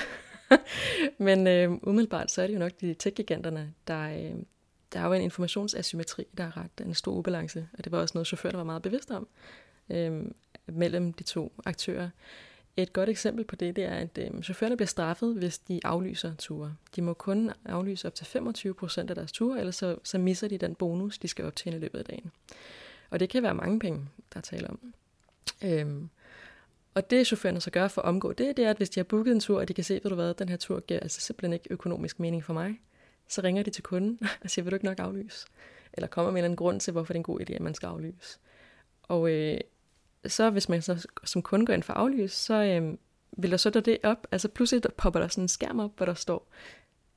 [1.18, 4.36] Men øh, umiddelbart så er det jo nok de tech-giganterne, der, øh,
[4.94, 8.12] der er jo en informationsasymmetri, der er ret en stor ubalance, og det var også
[8.16, 9.28] noget, chaufførerne var meget bevidst om
[9.90, 10.26] øh,
[10.66, 12.10] mellem de to aktører.
[12.78, 16.36] Et godt eksempel på det, det er, at øh, chaufførerne bliver straffet, hvis de aflyser
[16.36, 16.76] ture.
[16.96, 20.48] De må kun aflyse op til 25 procent af deres ture, ellers så, så misser
[20.48, 22.32] de den bonus, de skal optjene i løbet af dagen.
[23.10, 24.94] Og det kan være mange penge, der taler om.
[25.64, 26.10] Øhm,
[26.98, 29.04] og det chaufførerne så gør for at omgå det, det er, at hvis de har
[29.04, 31.22] booket en tur, og de kan se, ved du hvad, den her tur giver altså
[31.22, 32.82] simpelthen ikke økonomisk mening for mig,
[33.28, 35.48] så ringer de til kunden og siger, vil du ikke nok aflyse?
[35.94, 37.62] Eller kommer med en eller anden grund til, hvorfor det er en god idé, at
[37.62, 38.40] man skal aflyse.
[39.04, 39.60] Og øh,
[40.26, 42.98] så hvis man så som kunde går ind for aflys, så øh,
[43.38, 45.92] vil der så der det op, altså pludselig der popper der sådan en skærm op,
[45.98, 46.52] hvor der står,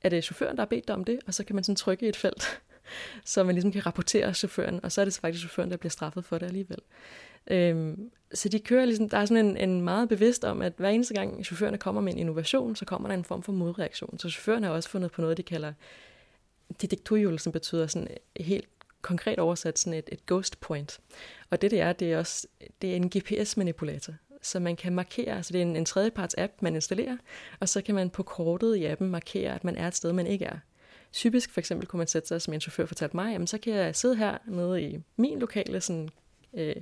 [0.01, 2.05] er det chaufføren, der har bedt dig om det, og så kan man sådan trykke
[2.05, 2.61] i et felt,
[3.25, 5.91] så man ligesom kan rapportere chaufføren, og så er det så faktisk chaufføren, der bliver
[5.91, 6.79] straffet for det alligevel.
[7.47, 10.89] Øhm, så de kører ligesom, der er sådan en, en meget bevidst om, at hver
[10.89, 14.19] eneste gang chaufførerne kommer med en innovation, så kommer der en form for modreaktion.
[14.19, 15.73] Så chaufførerne har også fundet på noget, de kalder
[16.81, 18.07] detektorhjul, som betyder sådan
[18.39, 18.67] helt
[19.01, 20.99] konkret oversat sådan et, et ghost point.
[21.49, 22.47] Og det det er, det er også
[22.81, 24.13] det er en GPS-manipulator.
[24.41, 27.17] Så man kan markere, altså det er en, en tredjeparts app, man installerer,
[27.59, 30.27] og så kan man på kortet i appen markere, at man er et sted, man
[30.27, 30.57] ikke er.
[31.11, 33.73] Typisk for eksempel kunne man sætte sig, som en chauffør fortalte mig, jamen så kan
[33.73, 36.09] jeg sidde her nede i min lokale sådan,
[36.53, 36.75] øh,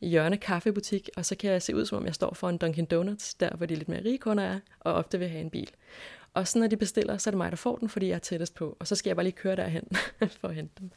[0.00, 2.86] hjørne kaffebutik, og så kan jeg se ud, som om jeg står for en Dunkin'
[2.86, 5.70] Donuts, der hvor de lidt mere rige kunder er, og ofte vil have en bil.
[6.34, 8.18] Og så når de bestiller, så er det mig, der får den, fordi jeg er
[8.18, 9.88] tættest på, og så skal jeg bare lige køre derhen
[10.40, 10.90] for at hente dem.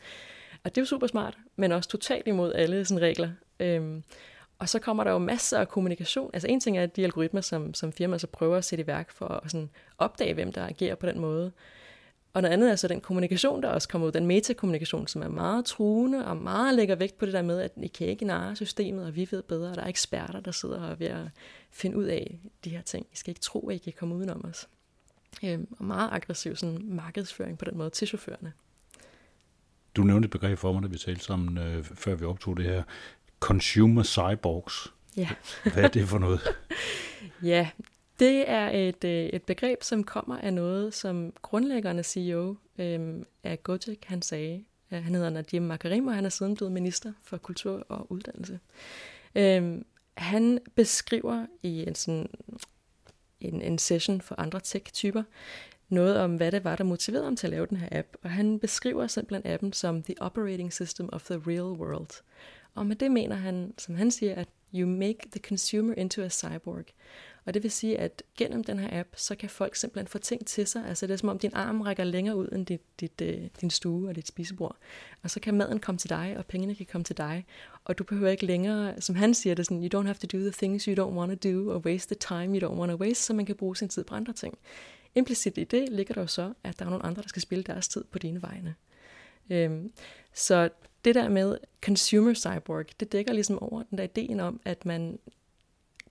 [0.64, 3.30] Og det er jo super smart, men også totalt imod alle sådan regler.
[3.60, 4.04] Øhm,
[4.60, 6.30] og så kommer der jo masser af kommunikation.
[6.34, 9.12] Altså en ting er de algoritmer, som, som firmaer så prøver at sætte i værk
[9.12, 11.52] for at sådan opdage, hvem der agerer på den måde.
[12.34, 15.28] Og noget andet er så den kommunikation, der også kommer ud, den metakommunikation, som er
[15.28, 18.56] meget truende og meget lægger vægt på det der med, at I kan ikke narre
[18.56, 21.28] systemet, og vi ved bedre, og der er eksperter, der sidder og ved at
[21.72, 23.06] finde ud af de her ting.
[23.14, 24.68] I skal ikke tro, at I kan komme udenom os.
[25.44, 28.54] Øhm, og meget aggressiv sådan, markedsføring på den måde til chaufførerne.
[29.96, 32.66] Du nævnte et begreb for mig, da vi talte sammen, øh, før vi optog det
[32.66, 32.84] her.
[33.40, 34.94] Consumer cyborgs.
[35.18, 35.30] Ja.
[35.64, 36.42] Hvad er det for noget?
[37.44, 37.70] ja,
[38.20, 43.64] det er et, øh, et begreb, som kommer af noget, som grundlæggerne CEO øhm, af
[43.64, 44.64] Gojek, han sagde.
[44.92, 48.60] Øh, han hedder Nadim Makarim, og han er siden blevet minister for kultur og uddannelse.
[49.36, 49.86] Øhm,
[50.18, 52.30] han beskriver i en, sådan,
[53.42, 55.24] en, en session for andre tech-typer,
[55.90, 58.08] noget om, hvad det var, der motiverede ham til at lave den her app.
[58.24, 62.24] Og han beskriver simpelthen appen som the operating system of the real world.
[62.76, 66.30] Og med det mener han, som han siger, at you make the consumer into a
[66.30, 66.86] cyborg.
[67.46, 70.46] Og det vil sige, at gennem den her app, så kan folk simpelthen få ting
[70.46, 70.86] til sig.
[70.86, 73.70] Altså det er som om din arm rækker længere ud end dit, dit, øh, din
[73.70, 74.78] stue og dit spisebord.
[75.24, 77.46] Og så kan maden komme til dig, og pengene kan komme til dig.
[77.84, 80.38] Og du behøver ikke længere, som han siger det, sådan, you don't have to do
[80.38, 82.98] the things you don't want to do, or waste the time you don't want to
[82.98, 84.58] waste, så man kan bruge sin tid på andre ting.
[85.16, 87.64] Implicit i det ligger der jo så, at der er nogle andre, der skal spille
[87.64, 88.76] deres tid på dine vegne.
[89.50, 89.92] Øhm,
[90.34, 90.70] så
[91.06, 95.20] det der med consumer cyborg, det dækker ligesom over den der ideen om, at man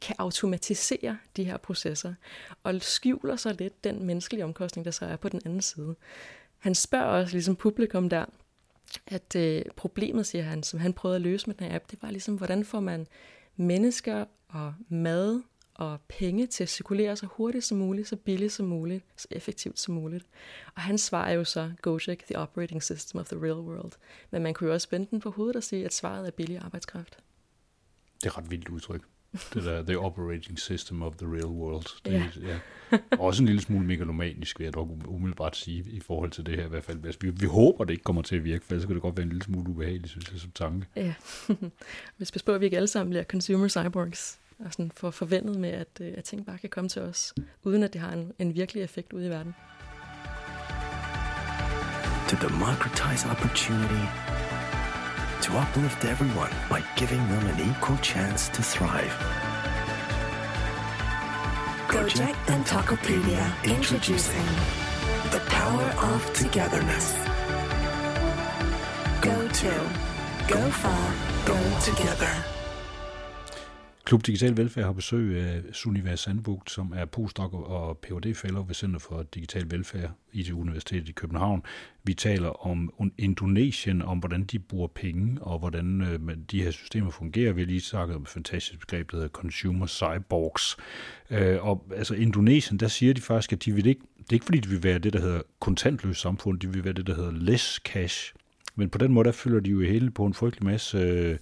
[0.00, 2.14] kan automatisere de her processer,
[2.62, 5.94] og skjuler så lidt den menneskelige omkostning, der så er på den anden side.
[6.58, 8.24] Han spørger også ligesom publikum der,
[9.06, 11.98] at øh, problemet, siger han, som han prøvede at løse med den her app, det
[12.02, 13.06] var ligesom, hvordan får man
[13.56, 15.42] mennesker og mad
[15.74, 19.78] og penge til at cirkulere så hurtigt som muligt, så billigt som muligt, så effektivt
[19.78, 20.26] som muligt.
[20.74, 23.92] Og han svarer jo så, Gojek, the operating system of the real world.
[24.30, 26.58] Men man kunne jo også vende den på hovedet og sige, at svaret er billig
[26.58, 27.18] arbejdskraft.
[28.22, 29.02] Det er ret vildt udtryk.
[29.32, 31.84] Det der, the operating system of the real world.
[32.04, 32.12] Det,
[32.42, 32.48] Ja.
[32.48, 32.58] ja.
[33.18, 36.64] Også en lille smule megalomanisk, vil jeg dog umiddelbart sige, i forhold til det her
[36.64, 37.04] i hvert fald.
[37.04, 39.16] Altså, vi, vi håber, det ikke kommer til at virke, for ellers kan det godt
[39.16, 40.86] være en lille smule ubehageligt, synes jeg, som tanke.
[40.96, 41.14] Ja.
[42.16, 45.56] Hvis vi spørger, at vi ikke alle sammen bliver consumer cyborgs, og sådan får forventet
[45.60, 48.32] med, at, øh, at ting bare kan komme til os, uden at det har en,
[48.38, 49.54] en virkelig effekt ude i verden.
[52.28, 54.27] to democratize opportunity,
[55.42, 59.12] to uplift everyone by giving them an equal chance to thrive.
[61.88, 64.46] Gojek and Tokopedia introducing
[65.30, 67.14] the power of togetherness.
[69.22, 69.72] Go to,
[70.48, 72.57] go far, go together.
[74.08, 78.74] Klub Digital Velfærd har besøg af Sunniva Sandbugt, som er postdoc og phd fellow ved
[78.74, 81.62] Center for Digital Velfærd i det Universitetet i København.
[82.04, 87.10] Vi taler om Indonesien, om hvordan de bruger penge, og hvordan øh, de her systemer
[87.10, 87.52] fungerer.
[87.52, 90.76] Vi har lige snakket om et fantastisk begreb, der hedder consumer cyborgs.
[91.30, 94.46] Øh, og altså Indonesien, der siger de faktisk, at de vil ikke, det er ikke
[94.46, 97.32] fordi, de vil være det, der hedder kontantløst samfund, de vil være det, der hedder
[97.32, 98.34] less cash.
[98.74, 100.98] Men på den måde, der følger de jo hele på en frygtelig masse...
[100.98, 101.36] Øh,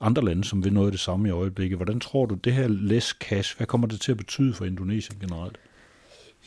[0.00, 1.78] andre lande, som vil noget af det samme i øjeblikket.
[1.78, 5.18] Hvordan tror du, det her less cash, hvad kommer det til at betyde for Indonesien
[5.20, 5.58] generelt?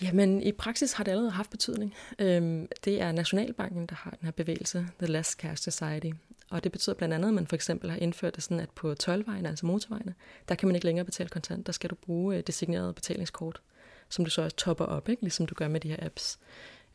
[0.02, 1.94] Jamen, i praksis har det allerede haft betydning.
[2.20, 6.10] Øhm, det er Nationalbanken, der har den her bevægelse, The Less Cash Society.
[6.50, 8.96] Og det betyder blandt andet, at man for eksempel har indført det sådan, at på
[9.04, 10.14] 12-vejene, altså motorvejene,
[10.50, 11.68] der kan man ikke længere betale kontant.
[11.68, 13.62] Der skal du bruge et designeret betalingskort,
[14.10, 15.22] som du så også topper op, ikke?
[15.22, 16.40] ligesom du gør med de her apps.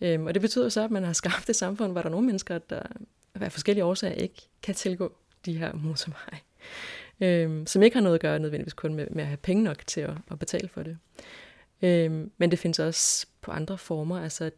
[0.01, 2.27] Øhm, og det betyder så, at man har skabt et samfund, hvor der er nogle
[2.27, 2.83] mennesker, der
[3.35, 5.13] af forskellige årsager ikke kan tilgå
[5.47, 6.41] de her motorveje,
[7.21, 9.87] øhm, som ikke har noget at gøre nødvendigvis kun med, med at have penge nok
[9.87, 10.99] til at, at betale for det.
[11.83, 14.23] Øhm, men det findes også på andre former.
[14.23, 14.51] Altså,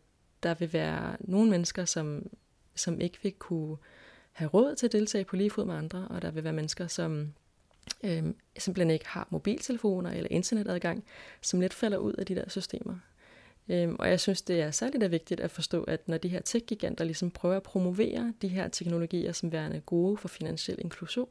[0.43, 2.27] der vil være nogle mennesker, som,
[2.75, 3.77] som ikke vil kunne
[4.33, 6.87] have råd til at deltage på lige fod med andre, og der vil være mennesker,
[6.87, 7.33] som
[8.05, 11.05] øhm, simpelthen ikke har mobiltelefoner eller internetadgang,
[11.43, 12.95] som lidt falder ud af de der systemer.
[13.69, 16.41] Øhm, og jeg synes, det er særligt er vigtigt at forstå, at når de her
[16.41, 21.29] tech-giganter ligesom prøver at promovere de her teknologier som værende gode for finansiel inklusion,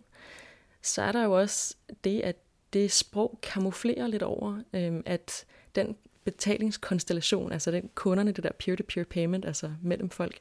[0.82, 2.36] så er der jo også det, at
[2.74, 5.46] det sprog kamuflerer lidt over, øhm, at
[5.76, 10.40] den betalingskonstellation, altså den kunderne, det der peer-to-peer payment, altså mellem folk,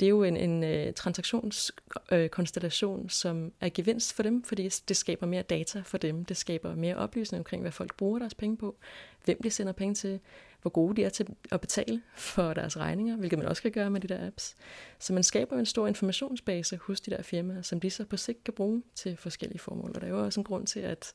[0.00, 4.96] det er jo en, en uh, transaktionskonstellation, uh, som er gevinst for dem, fordi det
[4.96, 6.24] skaber mere data for dem.
[6.24, 8.76] Det skaber mere oplysning omkring, hvad folk bruger deres penge på,
[9.24, 10.20] hvem de sender penge til,
[10.66, 13.90] hvor gode de er til at betale for deres regninger, hvilket man også kan gøre
[13.90, 14.54] med de der apps.
[14.98, 18.44] Så man skaber en stor informationsbase hos de der firmaer, som de så på sigt
[18.44, 19.92] kan bruge til forskellige formål.
[19.94, 21.12] Og der er jo også en grund til, at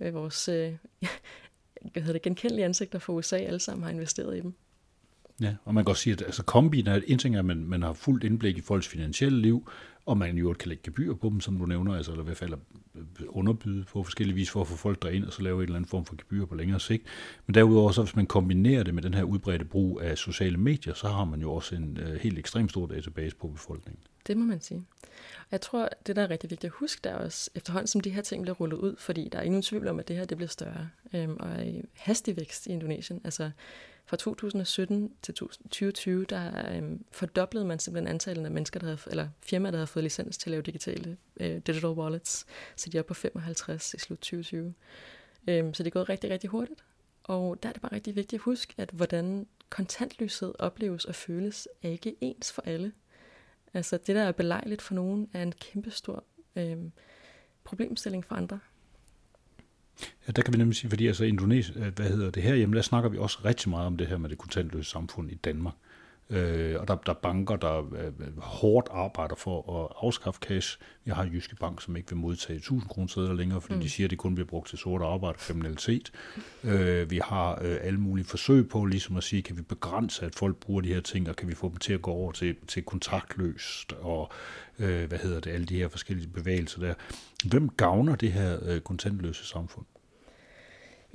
[0.00, 0.72] øh, vores øh,
[1.92, 4.54] hvad hedder det, genkendelige ansigter for USA alle sammen har investeret i dem.
[5.40, 7.82] Ja, og man kan også sige, at altså, kombin er en ting, at man, man
[7.82, 9.70] har fuldt indblik i folks finansielle liv,
[10.06, 12.36] og man jo kan lægge gebyr på dem, som du nævner, altså, eller i hvert
[12.36, 12.52] fald
[12.94, 15.76] øh, underbyde på forskellige vis for at få folk derind, og så lave en eller
[15.76, 17.04] anden form for gebyr på længere sigt.
[17.46, 20.94] Men derudover, så hvis man kombinerer det med den her udbredte brug af sociale medier,
[20.94, 24.02] så har man jo også en øh, helt ekstremt stor database på befolkningen.
[24.26, 24.84] Det må man sige.
[25.38, 28.10] Og jeg tror, det der er rigtig vigtigt at huske, der også efterhånden, som de
[28.10, 30.36] her ting bliver rullet ud, fordi der er ingen tvivl om, at det her det
[30.36, 33.20] bliver større, øhm, og er i hastig vækst i Indonesien.
[33.24, 33.50] Altså
[34.04, 39.28] fra 2017 til 2020, der øhm, fordoblede man simpelthen antallet af mennesker, der havde, eller
[39.40, 43.02] firmaer, der havde fået licens til at lave digitale øh, digital wallets, så de er
[43.02, 44.74] på 55 i slut 2020.
[45.48, 46.84] Øhm, så det er gået rigtig, rigtig hurtigt.
[47.24, 51.68] Og der er det bare rigtig vigtigt at huske, at hvordan kontantløshed opleves og føles,
[51.82, 52.92] er ikke ens for alle.
[53.74, 56.24] Altså det, der er belejligt for nogen, er en kæmpestor
[56.56, 56.76] øh,
[57.64, 58.60] problemstilling for andre.
[60.26, 62.76] Ja, der kan vi nemlig sige, fordi altså Indonesien, øh, hvad hedder det her hjemme,
[62.76, 65.74] der snakker vi også rigtig meget om det her med det kontantløse samfund i Danmark.
[66.32, 70.78] Øh, og der, der er banker, der øh, hårdt arbejder for at afskaffe cash.
[71.04, 73.80] Vi har Jyske Bank, som ikke vil modtage 1000 kroner sædler længere, fordi mm.
[73.80, 76.12] de siger, at det kun bliver brugt til sort arbejde og kriminalitet.
[76.64, 80.34] Øh, vi har øh, alle mulige forsøg på ligesom at sige, kan vi begrænse, at
[80.34, 82.56] folk bruger de her ting, og kan vi få dem til at gå over til,
[82.68, 84.30] til kontaktløst, og
[84.78, 86.94] øh, hvad hedder det, alle de her forskellige bevægelser der.
[87.48, 89.84] Hvem gavner det her øh, kontantløse samfund?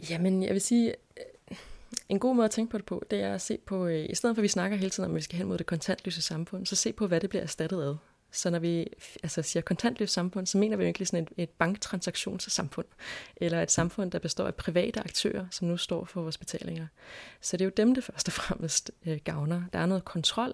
[0.09, 0.93] Jamen, jeg vil sige,
[2.09, 4.15] en god måde at tænke på det på, det er at se på, øh, i
[4.15, 6.21] stedet for at vi snakker hele tiden om, at vi skal hen mod det kontantløse
[6.21, 7.95] samfund, så se på, hvad det bliver erstattet af.
[8.31, 8.87] Så når vi
[9.23, 12.85] altså, siger kontantløst samfund, så mener vi jo egentlig sådan et, et banktransaktionssamfund,
[13.35, 16.87] eller et samfund, der består af private aktører, som nu står for vores betalinger.
[17.41, 19.61] Så det er jo dem, det først og fremmest øh, gavner.
[19.73, 20.53] Der er noget kontrol.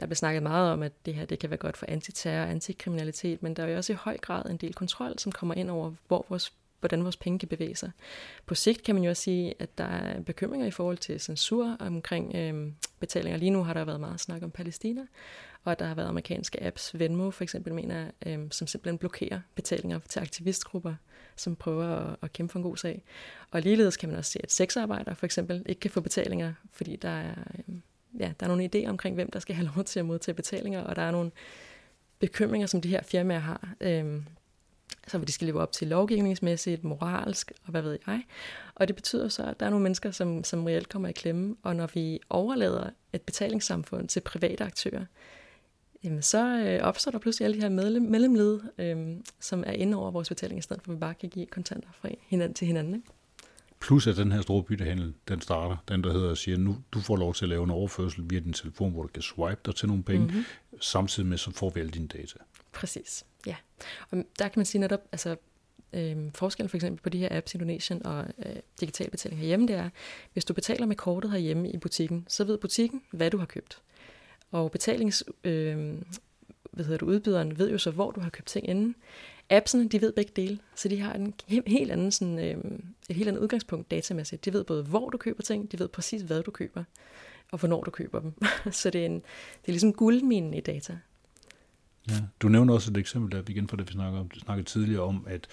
[0.00, 2.50] Der bliver snakket meget om, at det her det kan være godt for antiterror og
[2.50, 5.70] antikriminalitet, men der er jo også i høj grad en del kontrol, som kommer ind
[5.70, 7.90] over, hvor vores hvordan vores penge kan bevæge sig.
[8.46, 11.76] På sigt kan man jo også sige, at der er bekymringer i forhold til censur
[11.80, 13.38] omkring øh, betalinger.
[13.38, 15.02] Lige nu har der været meget snak om Palæstina,
[15.64, 19.98] og der har været amerikanske apps, Venmo for eksempel, mener, øh, som simpelthen blokerer betalinger
[20.08, 20.94] til aktivistgrupper,
[21.36, 23.02] som prøver at, at kæmpe for en god sag.
[23.50, 26.96] Og ligeledes kan man også se, at sexarbejdere for eksempel ikke kan få betalinger, fordi
[26.96, 27.74] der er, øh,
[28.20, 30.80] ja, der er nogle idéer omkring, hvem der skal have lov til at modtage betalinger,
[30.80, 31.30] og der er nogle
[32.18, 34.22] bekymringer, som de her firmaer har, øh,
[35.10, 38.22] så de skal leve op til lovgivningsmæssigt, moralsk og hvad ved jeg.
[38.74, 41.56] Og det betyder så, at der er nogle mennesker, som, som reelt kommer i klemme,
[41.62, 45.04] og når vi overlader et betalingssamfund til private aktører,
[46.04, 49.96] jamen så øh, opstår der pludselig alle de her medlem, mellemled, øh, som er inde
[49.96, 52.66] over vores betaling, i stedet for at vi bare kan give kontanter fra hinanden til
[52.66, 52.94] hinanden.
[52.94, 53.06] Ikke?
[53.80, 57.16] Plus at den her store byttehandel, den starter, den der hedder, siger, nu du får
[57.16, 59.88] lov til at lave en overførsel via din telefon, hvor du kan swipe dig til
[59.88, 60.44] nogle penge, mm-hmm.
[60.80, 62.38] samtidig med, så får vi alle dine data.
[62.72, 63.56] Præcis, ja.
[64.10, 65.36] Og der kan man sige netop, altså
[65.92, 69.68] øhm, forskellen for eksempel på de her apps i Indonesien og øh, digital betaling herhjemme,
[69.68, 69.90] det er,
[70.32, 73.82] hvis du betaler med kortet herhjemme i butikken, så ved butikken, hvad du har købt.
[74.50, 75.94] Og betalings, øh,
[76.70, 78.96] hvad hedder du, udbyderen ved jo så, hvor du har købt ting inden.
[79.50, 81.34] Appsene, de ved begge dele, så de har en
[81.66, 84.44] helt anden, sådan, øh, et helt andet udgangspunkt datamæssigt.
[84.44, 86.84] De ved både, hvor du køber ting, de ved præcis, hvad du køber,
[87.52, 88.32] og hvornår du køber dem.
[88.72, 90.98] så det er, en, det er ligesom guldminen i data.
[92.10, 92.14] Ja.
[92.40, 95.26] Du nævner også et eksempel der, igen fra det, vi snakkede, om, snakkede tidligere om,
[95.28, 95.48] at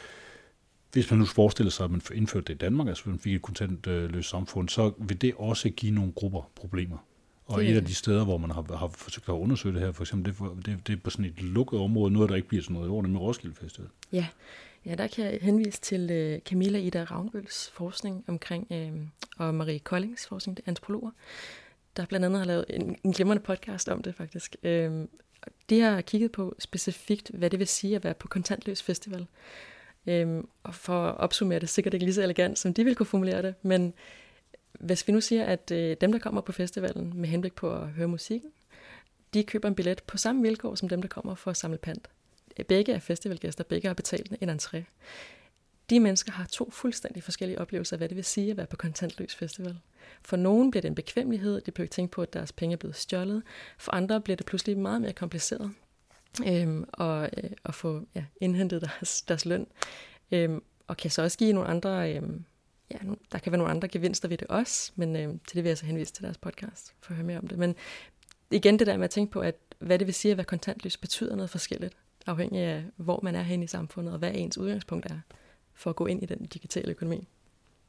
[0.91, 3.41] hvis man nu forestiller sig, at man indførte det i Danmark, altså man fik et
[3.41, 6.97] kontantløst samfund, så vil det også give nogle grupper problemer.
[7.47, 9.91] Og det et af de steder, hvor man har, har forsøgt at undersøge det her,
[9.91, 12.63] for eksempel, det, det, det er på sådan et lukket område, noget der ikke bliver
[12.63, 13.89] sådan noget i år, med Roskilde Festival.
[14.11, 14.27] Ja.
[14.85, 19.79] ja, der kan jeg henvise til uh, Camilla Ida Ravnbøls forskning omkring, uh, og Marie
[19.79, 21.11] Kollings forskning, er antropologer,
[21.97, 24.55] der blandt andet har lavet en, en glimrende podcast om det faktisk.
[24.63, 24.69] Uh,
[25.69, 29.27] de har kigget på specifikt, hvad det vil sige at være på kontantløs festival.
[30.07, 33.05] Øhm, og for at opsummere det sikkert ikke lige så elegant, som de vil kunne
[33.05, 33.93] formulere det, men
[34.79, 37.87] hvis vi nu siger, at øh, dem, der kommer på festivalen med henblik på at
[37.87, 38.51] høre musikken,
[39.33, 42.09] de køber en billet på samme vilkår som dem, der kommer for at samle pant.
[42.67, 44.83] Begge er festivalgæster, begge har betalt en entré.
[45.89, 48.75] De mennesker har to fuldstændig forskellige oplevelser af, hvad det vil sige at være på
[48.75, 49.77] kontantløs festival.
[50.21, 52.77] For nogen bliver det en bekvemmelighed, de behøver ikke tænke på, at deres penge er
[52.77, 53.43] blevet stjålet.
[53.77, 55.71] For andre bliver det pludselig meget mere kompliceret
[56.45, 59.67] øhm, og, øh, at få ja, indhentet deres, deres løn.
[60.31, 62.45] Øhm, og kan så også give nogle andre, øhm,
[62.91, 62.97] ja,
[63.31, 65.77] der kan være nogle andre gevinster ved det også, men øhm, til det vil jeg
[65.77, 67.57] så henvise til deres podcast for at høre mere om det.
[67.57, 67.75] Men
[68.51, 70.97] igen det der med at tænke på, at hvad det vil sige at være kontantløs,
[70.97, 75.05] betyder noget forskelligt, afhængig af hvor man er henne i samfundet, og hvad ens udgangspunkt
[75.05, 75.19] er
[75.73, 77.27] for at gå ind i den digitale økonomi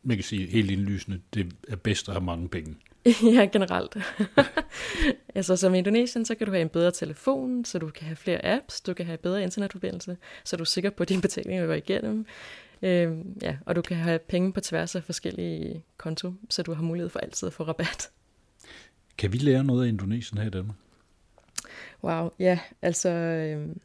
[0.02, 2.76] man kan sige helt indlysende, det er bedst at have mange penge.
[3.36, 3.96] ja, generelt.
[5.34, 8.16] altså som i Indonesien, så kan du have en bedre telefon, så du kan have
[8.16, 11.66] flere apps, du kan have bedre internetforbindelse, så du er sikker på, at dine betalinger
[11.66, 12.26] går igennem.
[12.82, 16.82] Øhm, ja, og du kan have penge på tværs af forskellige konto, så du har
[16.82, 18.10] mulighed for altid at få rabat.
[19.18, 20.76] Kan vi lære noget af Indonesien her i Danmark?
[22.04, 23.08] Wow, ja, altså...
[23.08, 23.80] Øhm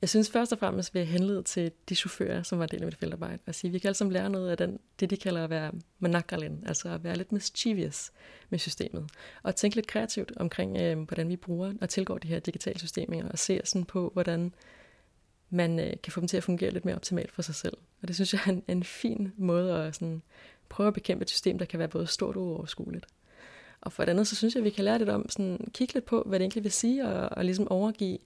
[0.00, 2.86] Jeg synes først og fremmest, vil jeg henlede til de chauffører, som var del af
[2.86, 5.16] mit feltarbejde, og sige, at vi kan alle sammen lære noget af den, det, de
[5.16, 8.12] kalder at være manakalin, altså at være lidt mischievous
[8.50, 9.10] med systemet,
[9.42, 13.28] og tænke lidt kreativt omkring, øh, hvordan vi bruger og tilgår de her digitale systemer,
[13.28, 14.54] og se sådan på, hvordan
[15.50, 17.76] man øh, kan få dem til at fungere lidt mere optimalt for sig selv.
[18.02, 20.22] Og det synes jeg er en, en fin måde at sådan,
[20.68, 23.06] prøve at bekæmpe et system, der kan være både stort og uoverskueligt.
[23.80, 25.94] Og for det andet, så synes jeg, at vi kan lære lidt om, sådan, kigge
[25.94, 28.18] lidt på, hvad det egentlig vil sige, og, og ligesom overgive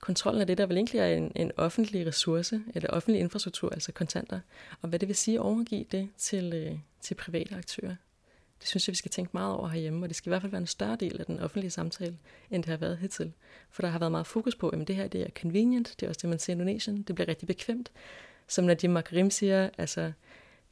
[0.00, 3.92] kontrollen af det, der vel egentlig er en, en offentlig ressource, eller offentlig infrastruktur, altså
[3.92, 4.40] kontanter,
[4.82, 7.96] og hvad det vil sige at overgive det til, øh, til private aktører.
[8.60, 10.50] Det synes jeg, vi skal tænke meget over herhjemme, og det skal i hvert fald
[10.50, 12.18] være en større del af den offentlige samtale,
[12.50, 13.32] end det har været hidtil.
[13.70, 16.08] For der har været meget fokus på, at det her det er convenient, det er
[16.08, 17.92] også det, man ser i Indonesien, det bliver rigtig bekvemt.
[18.48, 20.12] Som Nadim Makarim siger, altså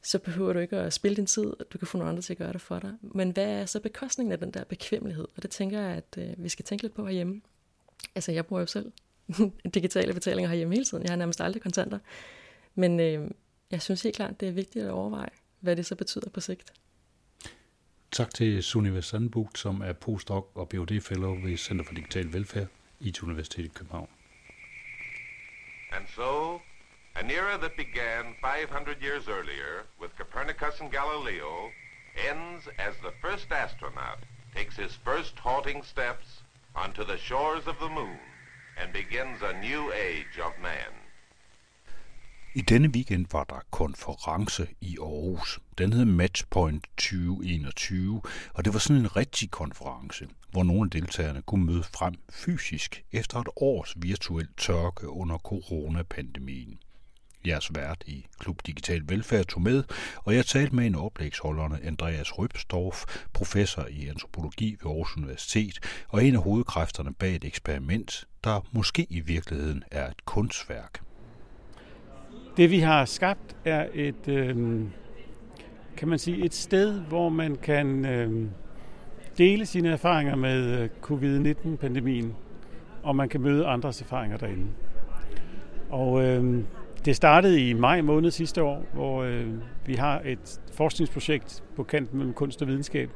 [0.01, 2.37] så behøver du ikke at spille din tid, du kan få nogle andre til at
[2.37, 2.93] gøre det for dig.
[3.01, 5.27] Men hvad er så bekostningen af den der bekvemmelighed?
[5.35, 7.41] Og det tænker jeg, at øh, vi skal tænke lidt på herhjemme.
[8.15, 8.91] Altså, jeg bruger jo selv
[9.73, 11.03] digitale betalinger herhjemme hele tiden.
[11.03, 11.99] Jeg har nærmest aldrig kontanter.
[12.75, 13.31] Men øh,
[13.71, 16.73] jeg synes helt klart, det er vigtigt at overveje, hvad det så betyder på sigt.
[18.11, 21.01] Tak til Sunniva Sandbugt, som er postdoc og Ph.D.
[21.01, 22.67] fellow ved Center for Digital Velfærd
[22.99, 24.09] i Universitetet i København.
[25.91, 26.61] And so,
[27.15, 31.53] an era that began 500 years earlier with Copernicus and Galileo
[32.31, 34.19] ends as the first astronaut
[34.55, 36.27] takes his first halting steps
[36.75, 38.19] onto the shores of the moon
[38.77, 40.91] and begins a new age of man.
[42.57, 45.59] I denne weekend var der konference i Aarhus.
[45.77, 48.21] Den hed Matchpoint 2021,
[48.53, 53.03] og det var sådan en rigtig konference, hvor nogle af deltagerne kunne møde frem fysisk
[53.11, 56.79] efter et års virtuel tørke under coronapandemien.
[57.47, 59.83] Jeres vært i Klub Digital Velfærd tog med,
[60.17, 65.79] og jeg talte med en oplægsholderne, Andreas Røbstorff, professor i antropologi ved Aarhus Universitet,
[66.09, 70.99] og en af hovedkræfterne bag et eksperiment, der måske i virkeligheden er et kunstværk.
[72.57, 74.81] Det vi har skabt er et, øh,
[75.97, 78.47] kan man sige, et sted, hvor man kan øh,
[79.37, 82.33] dele sine erfaringer med øh, covid-19-pandemien,
[83.03, 84.67] og man kan møde andres erfaringer derinde.
[85.89, 86.63] Og øh,
[87.05, 89.47] det startede i maj måned sidste år, hvor øh,
[89.85, 93.09] vi har et forskningsprojekt på kanten mellem kunst og videnskab.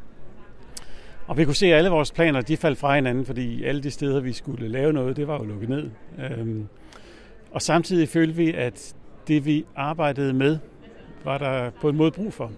[1.28, 3.92] Og vi kunne se, at alle vores planer de faldt fra hinanden, fordi alle de
[3.92, 5.90] steder, vi skulle lave noget, det var jo lukket ned.
[6.20, 6.68] Øhm,
[7.52, 8.96] og samtidig følte vi, at
[9.28, 10.58] det vi arbejdede med,
[11.24, 12.52] var der på en måde brug for.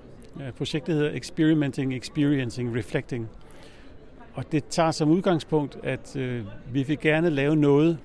[0.58, 3.30] Projektet hedder Experimenting, Experiencing, Reflecting.
[4.34, 7.98] Og det tager som udgangspunkt, at øh, vi vil gerne lave noget,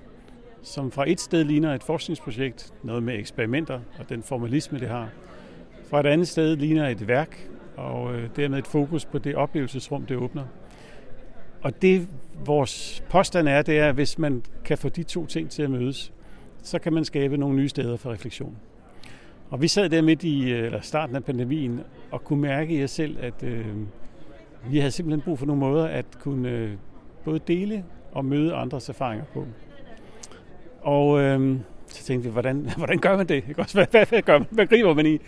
[0.67, 5.09] som fra et sted ligner et forskningsprojekt, noget med eksperimenter og den formalisme, det har.
[5.89, 10.05] Fra et andet sted ligner et værk, og øh, dermed et fokus på det oplevelsesrum,
[10.05, 10.43] det åbner.
[11.61, 12.07] Og det,
[12.45, 15.71] vores påstand er, det er, at hvis man kan få de to ting til at
[15.71, 16.13] mødes,
[16.63, 18.57] så kan man skabe nogle nye steder for refleksion.
[19.49, 22.83] Og vi sad der midt i øh, eller starten af pandemien og kunne mærke i
[22.83, 23.65] os selv, at øh,
[24.69, 26.71] vi havde simpelthen brug for nogle måder at kunne øh,
[27.25, 29.45] både dele og møde andres erfaringer på.
[30.87, 31.57] Og øh,
[31.87, 33.43] så tænkte vi, hvordan, hvordan gør man det?
[33.73, 34.47] Hvad, hvad, hvad, gør man?
[34.51, 35.19] hvad griber man i?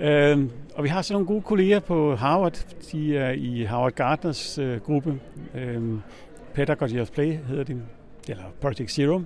[0.00, 0.38] Øh,
[0.74, 2.66] og vi har sådan nogle gode kolleger på Harvard.
[2.92, 5.20] De er i Harvard Gardners øh, gruppe.
[5.54, 5.82] Øh,
[6.54, 7.82] Pedagogy of Play hedder de,
[8.28, 9.20] eller Project Zero.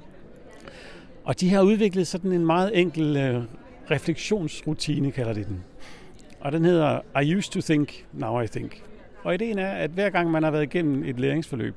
[1.24, 3.42] Og de har udviklet sådan en meget enkel øh,
[3.90, 5.64] refleksionsrutine, kalder de den.
[6.40, 8.82] Og den hedder I used to think, now I think.
[9.22, 11.74] Og ideen er, at hver gang man har været igennem et læringsforløb,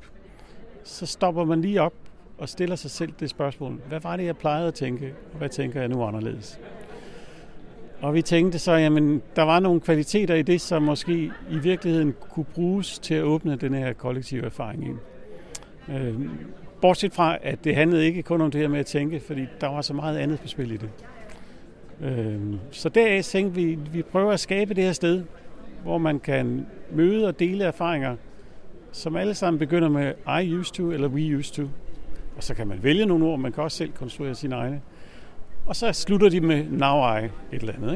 [0.83, 1.93] så stopper man lige op
[2.37, 5.49] og stiller sig selv det spørgsmål, hvad var det, jeg plejede at tænke, og hvad
[5.49, 6.59] tænker jeg nu anderledes?
[8.01, 12.15] Og vi tænkte så, jamen, der var nogle kvaliteter i det, som måske i virkeligheden
[12.19, 14.97] kunne bruges til at åbne den her kollektive erfaring ind.
[15.89, 16.15] Øh,
[16.81, 19.67] bortset fra, at det handlede ikke kun om det her med at tænke, fordi der
[19.67, 20.89] var så meget andet på spil i det.
[22.01, 22.39] Øh,
[22.71, 25.23] så deraf tænkte vi, vi prøver at skabe det her sted,
[25.83, 28.15] hvor man kan møde og dele erfaringer,
[28.91, 30.13] som alle sammen begynder med
[30.43, 31.69] I used to eller we used to.
[32.37, 34.81] Og så kan man vælge nogle ord, man kan også selv konstruere sine egne.
[35.65, 37.91] Og så slutter de med now I et eller andet.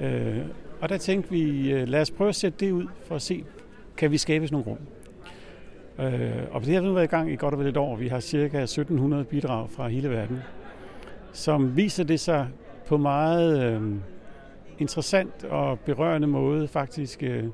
[0.00, 0.16] Ikke?
[0.16, 0.44] Øh,
[0.80, 3.44] og der tænkte vi, øh, lad os prøve at sætte det ud for at se,
[3.96, 4.78] kan vi skabe sådan nogle rum.
[6.06, 7.96] Øh, og det har nu været i gang i godt og vel et år.
[7.96, 10.38] Vi har cirka 1700 bidrag fra hele verden,
[11.32, 12.48] som viser det sig
[12.86, 13.82] på meget øh,
[14.78, 17.44] interessant og berørende måde faktisk øh,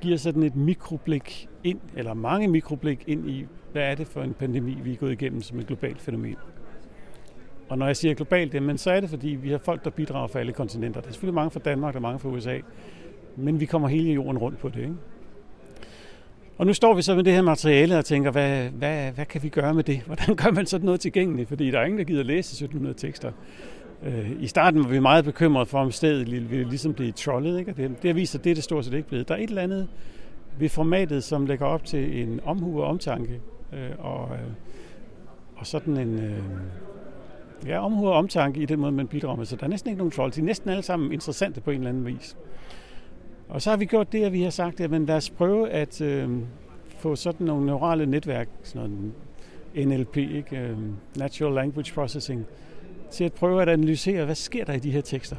[0.00, 3.46] giver sådan et mikroblik ind, eller mange mikroblik ind i,
[3.76, 6.36] hvad er det for en pandemi, vi er gået igennem som et globalt fænomen.
[7.68, 10.26] Og når jeg siger globalt, jamen, så er det, fordi vi har folk, der bidrager
[10.26, 11.00] fra alle kontinenter.
[11.00, 12.58] Der er selvfølgelig mange fra Danmark, der er mange fra USA,
[13.36, 14.80] men vi kommer hele jorden rundt på det.
[14.80, 14.94] Ikke?
[16.58, 19.42] Og nu står vi så med det her materiale og tænker, hvad, hvad, hvad kan
[19.42, 20.00] vi gøre med det?
[20.06, 21.48] Hvordan gør man sådan noget tilgængeligt?
[21.48, 23.32] Fordi der er ingen, der gider læse 1700 tekster.
[24.02, 27.58] Øh, I starten var vi meget bekymrede for, om stedet ville ligesom blive trollet.
[27.58, 27.72] Ikke?
[27.72, 29.28] det, det viser, det er det stort set ikke blevet.
[29.28, 29.88] Der er et eller andet
[30.58, 33.40] ved formatet, som lægger op til en omhu og omtanke.
[33.72, 34.52] Øh, og, øh,
[35.56, 36.18] og sådan en...
[36.18, 36.42] Øh,
[37.66, 39.46] ja, omhu og omtanke i den måde, man bidrager med.
[39.46, 40.34] Så der er næsten ikke nogen trolls.
[40.34, 42.36] De er næsten alle sammen interessante på en eller anden vis.
[43.48, 46.00] Og så har vi gjort det, at vi har sagt, at lad os prøve at
[46.00, 46.30] øh,
[46.98, 48.90] få sådan nogle neurale netværk, sådan
[49.74, 50.56] noget NLP, ikke?
[50.56, 50.76] Øh,
[51.16, 52.46] natural Language Processing,
[53.10, 55.36] til at prøve at analysere, hvad sker der i de her tekster.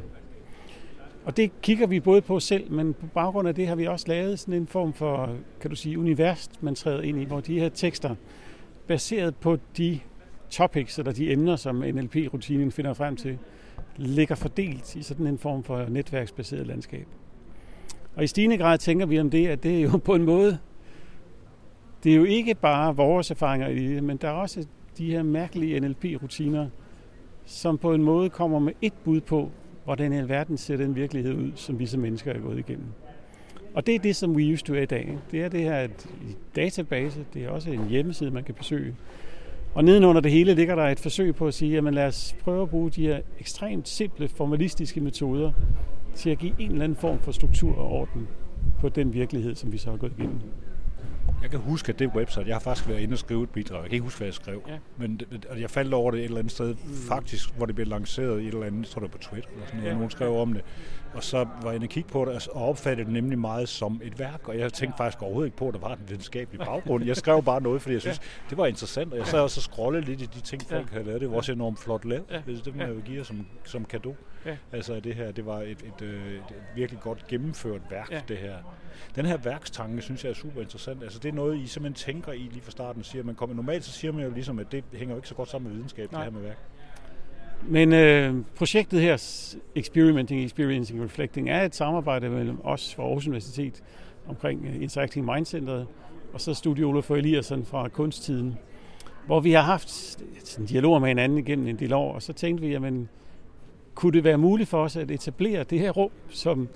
[1.28, 4.06] Og det kigger vi både på selv, men på baggrund af det har vi også
[4.08, 7.60] lavet sådan en form for, kan du sige, univers, man træder ind i, hvor de
[7.60, 8.16] her tekster,
[8.88, 10.00] baseret på de
[10.50, 13.38] topics, eller de emner, som NLP-rutinen finder frem til,
[13.98, 17.08] ligger fordelt i sådan en form for netværksbaseret landskab.
[18.16, 20.58] Og i stigende grad tænker vi om det, at det er jo på en måde,
[22.04, 24.68] det er jo ikke bare vores erfaringer i det, men der er også
[24.98, 26.68] de her mærkelige NLP-rutiner,
[27.46, 29.52] som på en måde kommer med et bud på,
[29.88, 32.86] hvordan i alverden ser den virkelighed ud, som vi som mennesker er gået igennem.
[33.74, 35.18] Og det er det, som We Used To er i dag.
[35.32, 36.08] Det er det her et
[36.56, 38.96] database, det er også en hjemmeside, man kan besøge.
[39.74, 42.62] Og nedenunder det hele ligger der et forsøg på at sige, at lad os prøve
[42.62, 45.52] at bruge de her ekstremt simple, formalistiske metoder
[46.16, 48.28] til at give en eller anden form for struktur og orden
[48.80, 50.40] på den virkelighed, som vi så har gået igennem.
[51.42, 53.82] Jeg kan huske, at det website, jeg har faktisk været inde og skrive et bidrag.
[53.82, 54.62] Jeg kan ikke huske, hvad jeg skrev.
[54.68, 54.78] Ja.
[54.98, 56.76] Men og jeg faldt over det et eller andet sted,
[57.08, 59.80] faktisk, hvor det blev lanceret i et eller andet, tror det på Twitter, eller sådan
[59.80, 59.96] noget, ja.
[59.96, 60.64] nogen skrev om det.
[61.18, 64.02] Og så var jeg inde og kigge på det, og opfattede det nemlig meget som
[64.04, 67.06] et værk, og jeg tænkte faktisk overhovedet ikke på, at der var en videnskabelig baggrund.
[67.06, 68.50] Jeg skrev bare noget, fordi jeg synes, ja.
[68.50, 71.04] det var interessant, og jeg sad også og scrollede lidt i de ting, folk havde
[71.06, 71.22] lavet.
[71.22, 72.24] Det var også enormt flot lavet.
[72.32, 72.42] Ja.
[72.66, 74.16] Det må jeg jo give som, som kado.
[74.46, 74.58] Ja.
[74.72, 76.44] Altså det her, det var et, et, et, et
[76.76, 78.22] virkelig godt gennemført værk, ja.
[78.28, 78.56] det her.
[79.16, 81.04] Den her værkstanke, synes jeg er super interessant.
[81.04, 83.56] Altså det er noget, I simpelthen tænker i lige fra starten, siger man kommer.
[83.56, 85.76] Normalt så siger man jo ligesom, at det hænger jo ikke så godt sammen med
[85.76, 86.24] videnskab, Nej.
[86.24, 86.58] det her med værk.
[87.62, 89.18] Men øh, projektet her,
[89.76, 93.84] Experimenting, Experiencing, Reflecting, er et samarbejde mellem os fra Aarhus Universitet
[94.28, 95.88] omkring øh, Interacting Mind Centeret,
[96.34, 98.58] og så Studio Olof Eliasson fra Kunsttiden,
[99.26, 99.90] hvor vi har haft
[100.44, 103.10] sådan dialoger med hinanden igennem en del år, og så tænkte vi, jamen,
[103.96, 106.68] kunne det være muligt for os at etablere det her rum, som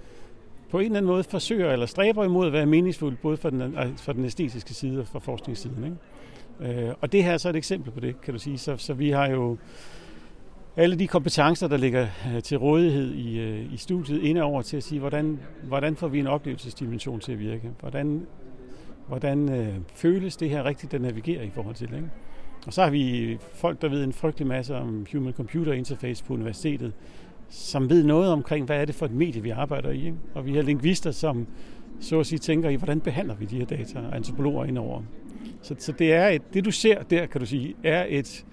[0.69, 3.77] på en eller anden måde forsøger eller stræber imod at være meningsfuldt, både for den,
[3.77, 5.83] altså, for den æstetiske side og for forskningssiden.
[5.83, 6.81] Ikke?
[6.81, 8.57] Øh, og det her er så et eksempel på det, kan du sige.
[8.57, 9.57] Så, så vi har jo
[10.77, 14.83] alle de kompetencer, der ligger øh, til rådighed i, øh, i studiet, indover til at
[14.83, 17.71] sige, hvordan, hvordan får vi en oplevelsesdimension til at virke?
[17.79, 18.27] Hvordan,
[19.07, 21.95] hvordan øh, føles det her rigtigt at navigere i forhold til det?
[21.95, 22.09] Ikke?
[22.67, 26.93] Og så har vi folk, der ved en frygtelig masse om human-computer interface på universitetet,
[27.49, 30.05] som ved noget omkring, hvad er det for et medie, vi arbejder i.
[30.05, 30.17] Ikke?
[30.33, 31.47] Og vi har lingvister, som
[31.99, 35.01] så at sige tænker i, hvordan behandler vi de her data, og antropologer indover.
[35.61, 38.45] Så, så det er et, det du ser der, kan du sige, er et,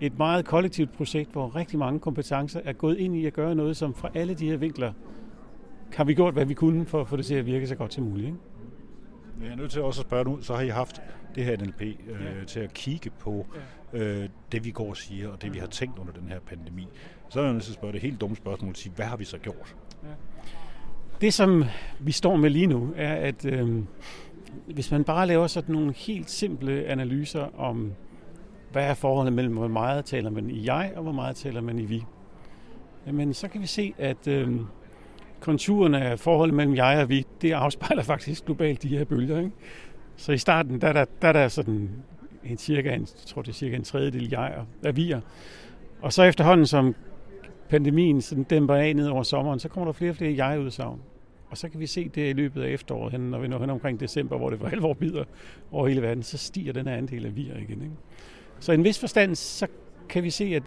[0.00, 3.76] et meget kollektivt projekt, hvor rigtig mange kompetencer er gået ind i at gøre noget,
[3.76, 4.92] som fra alle de her vinkler
[5.96, 7.94] har vi gjort, hvad vi kunne for at få det til at virke så godt
[7.94, 8.26] som muligt.
[8.26, 8.38] Ikke?
[9.42, 11.02] Jeg er nødt til også at spørge nu, så har I haft
[11.34, 12.44] det her NLP øh, ja.
[12.46, 13.46] til at kigge på
[13.92, 16.88] øh, det, vi går og siger, og det, vi har tænkt under den her pandemi.
[17.28, 19.24] Så er jeg nødt til at spørge det helt dumme spørgsmål, sige, hvad har vi
[19.24, 19.76] så gjort?
[20.02, 20.08] Ja.
[21.20, 21.64] Det, som
[22.00, 23.82] vi står med lige nu, er, at øh,
[24.66, 27.92] hvis man bare laver sådan nogle helt simple analyser om,
[28.72, 31.78] hvad er forholdet mellem, hvor meget taler man i jeg, og hvor meget taler man
[31.78, 32.04] i vi,
[33.06, 34.60] jamen så kan vi se, at øh,
[35.40, 39.38] konturerne af forholdet mellem jeg og vi, det afspejler faktisk globalt de her bølger.
[39.38, 39.50] Ikke?
[40.16, 41.90] Så i starten, der, der, der, der er sådan
[42.44, 45.20] en cirka, en, jeg tror det er cirka en tredjedel jeg af vier.
[46.02, 46.94] Og så efterhånden, som
[47.68, 51.00] pandemien sådan dæmper af ned over sommeren, så kommer der flere og flere jeg-udsagn.
[51.50, 54.00] Og så kan vi se det i løbet af efteråret, når vi når hen omkring
[54.00, 55.24] december, hvor det for alvor bider
[55.72, 57.82] over hele verden, så stiger den her andel af vier igen.
[57.82, 57.94] Ikke?
[58.60, 59.66] Så i en vis forstand, så
[60.08, 60.62] kan vi se, at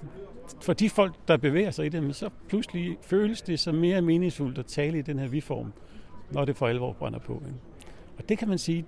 [0.62, 4.58] for de folk, der bevæger sig i det, så pludselig føles det som mere meningsfuldt
[4.58, 5.74] at tale i den her vi-form,
[6.32, 7.34] når det for alvor brænder på.
[7.34, 7.60] Ikke?
[8.18, 8.86] Og det kan man sige,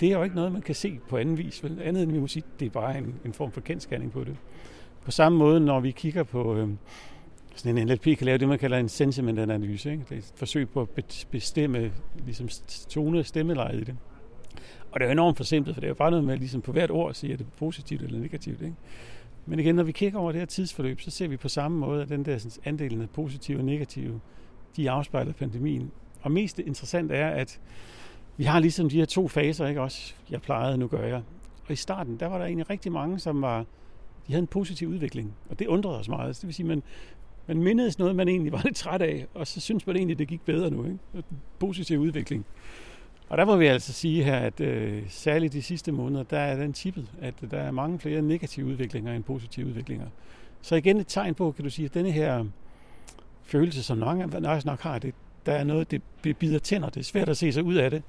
[0.00, 1.64] det er jo ikke noget, man kan se på anden vis.
[1.64, 1.80] Vel?
[1.82, 4.36] Andet end vi må sige, det er bare en, en form for kendskærning på det.
[5.04, 6.68] På samme måde, når vi kigger på øh,
[7.54, 9.90] sådan en NLP, kan lave det, man kalder en sentiment-analyse.
[9.92, 10.04] Ikke?
[10.08, 11.92] Det er et forsøg på at bestemme
[12.24, 12.48] ligesom
[12.88, 13.96] tone stemmelejet i det.
[14.96, 16.90] Og det er enormt forsimplet, for det er jo bare noget med ligesom på hvert
[16.90, 18.62] ord at sige, at det er positivt eller negativt.
[18.62, 18.74] Ikke?
[19.46, 22.02] Men igen, når vi kigger over det her tidsforløb, så ser vi på samme måde,
[22.02, 24.20] at den der sådan, andelen af positive og negative,
[24.76, 25.90] de afspejler pandemien.
[26.22, 27.60] Og mest interessant er, at
[28.36, 30.14] vi har ligesom de her to faser, ikke også?
[30.30, 31.22] Jeg plejede, nu gør jeg.
[31.66, 33.58] Og i starten, der var der egentlig rigtig mange, som var,
[34.26, 35.34] de havde en positiv udvikling.
[35.50, 36.36] Og det undrede os meget.
[36.36, 36.82] Det vil sige, man,
[37.46, 40.28] man mindedes noget, man egentlig var lidt træt af, og så synes man egentlig, det
[40.28, 40.84] gik bedre nu.
[40.84, 40.98] Ikke?
[41.14, 41.22] En
[41.58, 42.46] positiv udvikling.
[43.28, 46.56] Og der må vi altså sige her, at øh, særligt de sidste måneder, der er
[46.56, 50.06] den tippet, at der er mange flere negative udviklinger end positive udviklinger.
[50.62, 52.46] Så igen et tegn på, kan du sige, at denne her øh,
[53.42, 54.18] følelse, som nok,
[54.64, 55.14] nok har, det,
[55.46, 56.02] der er noget, det
[56.38, 58.02] bider tænder, det er svært at se sig ud af det,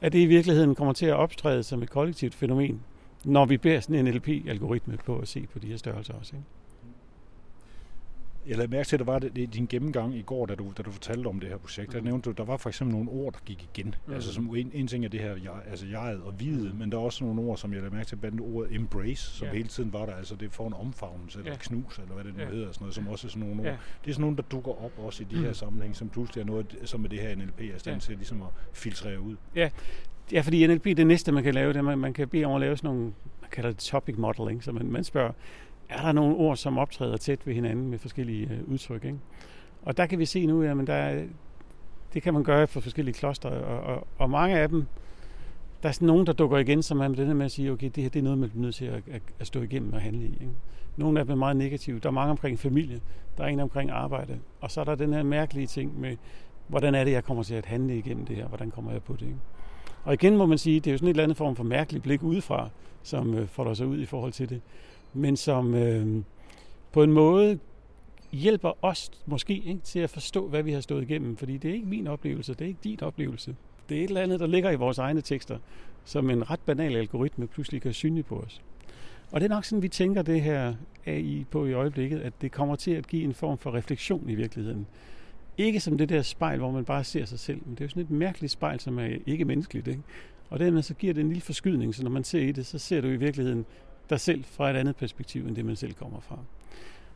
[0.00, 2.80] at det i virkeligheden kommer til at optræde som et kollektivt fænomen,
[3.24, 6.36] når vi bærer sådan en NLP-algoritme på at se på de her størrelser også.
[6.36, 6.46] Ikke?
[8.46, 10.72] Jeg lagde mærke til, at der var det, det, din gennemgang i går, da du,
[10.78, 11.92] da du fortalte om det her projekt.
[11.92, 12.04] Der mm.
[12.04, 13.94] nævnte du, der var for eksempel nogle ord, der gik igen.
[14.06, 14.14] Mm.
[14.14, 16.98] Altså som en, en ting er det her, jeg, altså jeget og vide, men der
[16.98, 19.52] er også nogle ord, som jeg lagde mærke til, blandt ordet embrace, som ja.
[19.52, 20.14] hele tiden var der.
[20.14, 21.58] Altså det får en omfavnelse, eller ja.
[21.58, 22.48] knus, eller hvad det nu ja.
[22.48, 23.66] hedder, sådan noget, som også er sådan nogle ord.
[23.66, 23.76] Ja.
[24.04, 25.42] Det er sådan nogle, der dukker op også i de mm.
[25.42, 28.00] her sammenhæng, som pludselig er noget, som med det her NLP er stand ja.
[28.00, 29.36] til ligesom at filtrere ud.
[29.54, 29.70] Ja,
[30.32, 32.54] Ja, fordi NLP, det næste, man kan lave, det er, man, man kan bede om
[32.54, 35.32] at lave sådan nogle, man kalder det topic modeling, så man, man spørger,
[35.90, 39.04] er der nogle ord, som optræder tæt ved hinanden med forskellige øh, udtryk.
[39.04, 39.18] Ikke?
[39.82, 41.24] Og der kan vi se nu, at der er,
[42.14, 44.86] det kan man gøre for forskellige kloster, og, og, og mange af dem,
[45.82, 47.72] der er sådan nogen, der dukker igen, som er med det her med at sige,
[47.72, 49.92] okay, det her det er noget, man bliver nødt til at, at, at stå igennem
[49.92, 50.32] og handle i.
[50.32, 50.52] Ikke?
[50.96, 51.98] Nogle af dem er meget negative.
[51.98, 53.00] Der er mange omkring familie,
[53.38, 56.16] der er en omkring arbejde, og så er der den her mærkelige ting med,
[56.68, 59.12] hvordan er det, jeg kommer til at handle igennem det her, hvordan kommer jeg på
[59.12, 59.22] det.
[59.26, 59.38] Ikke?
[60.04, 62.02] Og igen må man sige, det er jo sådan et eller andet form for mærkeligt
[62.02, 62.68] blik udefra,
[63.02, 64.60] som øh, folder sig ud i forhold til det,
[65.14, 66.22] men som øh,
[66.92, 67.58] på en måde
[68.32, 71.74] hjælper os måske ikke, til at forstå, hvad vi har stået igennem, fordi det er
[71.74, 73.56] ikke min oplevelse, det er ikke din oplevelse.
[73.88, 75.58] Det er et eller andet, der ligger i vores egne tekster,
[76.04, 78.60] som en ret banal algoritme pludselig kan synge på os.
[79.32, 80.74] Og det er nok sådan, vi tænker det her
[81.06, 84.34] AI på i øjeblikket, at det kommer til at give en form for refleksion i
[84.34, 84.86] virkeligheden.
[85.58, 87.88] Ikke som det der spejl, hvor man bare ser sig selv, men det er jo
[87.88, 89.88] sådan et mærkeligt spejl, som er ikke menneskeligt.
[89.88, 90.02] Ikke?
[90.50, 92.78] Og dermed så giver det en lille forskydning, så når man ser i det, så
[92.78, 93.64] ser du i virkeligheden
[94.10, 96.38] dig selv fra et andet perspektiv, end det man selv kommer fra.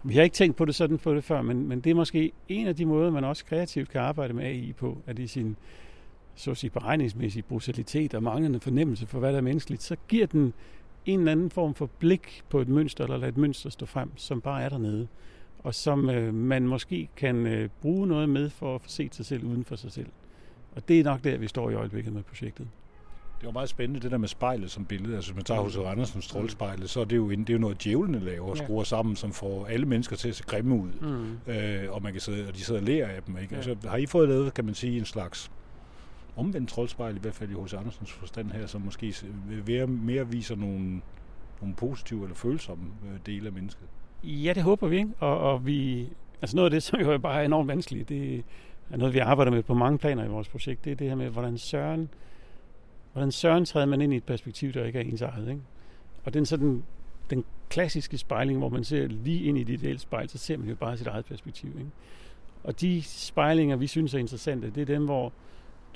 [0.03, 2.33] Vi har ikke tænkt på det sådan på det før, men, men det er måske
[2.49, 5.57] en af de måder, man også kreativt kan arbejde med AI på, at i sin
[6.35, 10.27] så at sige, beregningsmæssige brutalitet og manglende fornemmelse for, hvad der er menneskeligt, så giver
[10.27, 10.55] den
[11.07, 14.41] en eller anden form for blik på et mønster, eller et mønster stå frem, som
[14.41, 15.09] bare er dernede,
[15.59, 19.27] og som øh, man måske kan øh, bruge noget med for at få set sig
[19.27, 20.09] selv uden for sig selv.
[20.77, 22.69] Og det er nok der, vi står i øjeblikket med projektet.
[23.45, 25.17] Det var meget spændende, det der med spejlet som billede.
[25.17, 27.85] Altså, hvis man tager hos Andersens strålespejlet, så er det jo, det er jo noget,
[27.85, 30.89] djævlene laver og skruer sammen, som får alle mennesker til at se grimme ud.
[31.01, 31.53] Mm.
[31.53, 33.39] Øh, og, man kan sidde, og de sidder og lærer af dem.
[33.39, 33.55] Ikke?
[33.55, 33.57] Ja.
[33.57, 35.51] Altså, har I fået lavet, kan man sige, en slags
[36.37, 39.15] omvendt troldspejl, i hvert fald i hos Andersens forstand her, som måske
[39.67, 41.01] mere, mere viser nogle,
[41.61, 43.89] nogle positive eller følsomme øh, dele af mennesket?
[44.23, 45.11] Ja, det håber vi, ikke?
[45.19, 46.09] Og, og vi,
[46.43, 48.45] altså noget af det, som jo bare er enormt vanskeligt, det
[48.91, 51.15] er noget, vi arbejder med på mange planer i vores projekt, det er det her
[51.15, 52.09] med, hvordan søren,
[53.15, 55.49] hvordan søren træder man ind i et perspektiv, der ikke er ens eget.
[55.49, 55.61] Ikke?
[56.25, 56.83] Og den sådan
[57.31, 60.69] den klassiske spejling, hvor man ser lige ind i dit ideelle spejl, så ser man
[60.69, 61.69] jo bare sit eget perspektiv.
[61.69, 61.91] Ikke?
[62.65, 65.33] Og de spejlinger, vi synes er interessante, det er dem, hvor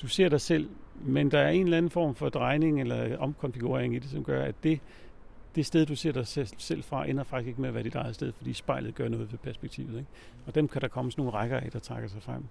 [0.03, 3.95] du ser dig selv, men der er en eller anden form for drejning eller omkonfigurering
[3.95, 4.81] i det, som gør, at det,
[5.55, 6.27] det sted, du ser dig
[6.59, 9.33] selv fra, ender faktisk ikke med at være dit eget sted, fordi spejlet gør noget
[9.33, 9.99] ved perspektivet.
[9.99, 10.11] Ikke?
[10.47, 12.45] Og dem kan der komme sådan nogle rækker af, der trækker sig frem.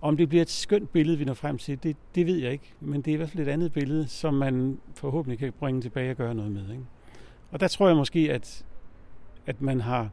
[0.00, 2.72] Om det bliver et skønt billede, vi når frem til, det, det ved jeg ikke.
[2.80, 6.10] Men det er i hvert fald et andet billede, som man forhåbentlig kan bringe tilbage
[6.10, 6.70] og gøre noget med.
[6.70, 6.84] Ikke?
[7.50, 8.64] Og der tror jeg måske, at,
[9.46, 10.10] at man har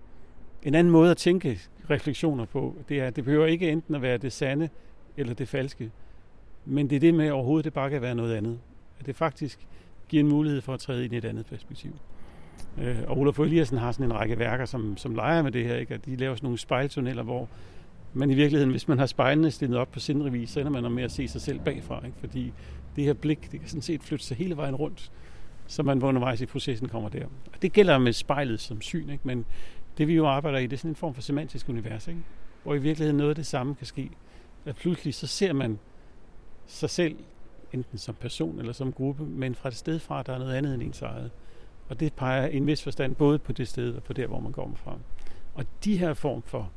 [0.63, 1.59] en anden måde at tænke
[1.89, 2.75] refleksioner på.
[2.89, 4.69] Det, er, det behøver ikke enten at være det sande
[5.17, 5.91] eller det falske.
[6.65, 8.59] Men det er det med overhovedet, det bare kan være noget andet.
[8.99, 9.67] At det faktisk
[10.09, 11.91] giver en mulighed for at træde ind i et andet perspektiv.
[12.77, 15.75] Øh, og Olof Eliassen har sådan en række værker, som, som leger med det her.
[15.75, 15.93] Ikke?
[15.93, 17.49] At de laver sådan nogle spejltunneller, hvor
[18.14, 21.03] men i virkeligheden, hvis man har spejlene stillet op på sindrevis, så ender man med
[21.03, 22.05] at se sig selv bagfra.
[22.05, 22.18] Ikke?
[22.20, 22.53] Fordi
[22.95, 25.11] det her blik, det kan sådan set flytte sig hele vejen rundt,
[25.68, 27.26] så man undervejs i processen kommer der.
[27.26, 29.28] Og det gælder med spejlet som syn, ikke?
[29.28, 29.45] men
[29.97, 32.20] det vi jo arbejder i, det er sådan en form for semantisk univers, ikke?
[32.64, 34.09] hvor i virkeligheden noget af det samme kan ske.
[34.66, 35.80] At pludselig så ser man
[36.66, 37.16] sig selv,
[37.74, 40.74] enten som person eller som gruppe, men fra et sted fra, der er noget andet
[40.74, 41.32] end ens eget.
[41.89, 44.39] Og det peger i en vis forstand både på det sted og på der, hvor
[44.39, 44.97] man kommer fra.
[45.53, 46.72] Og de her form for,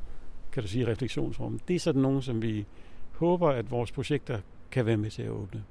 [0.57, 2.67] kan du sige, refleksionsrum, det er sådan nogle, som vi
[3.13, 4.41] håber, at vores projekter
[4.71, 5.65] kan være med til at åbne.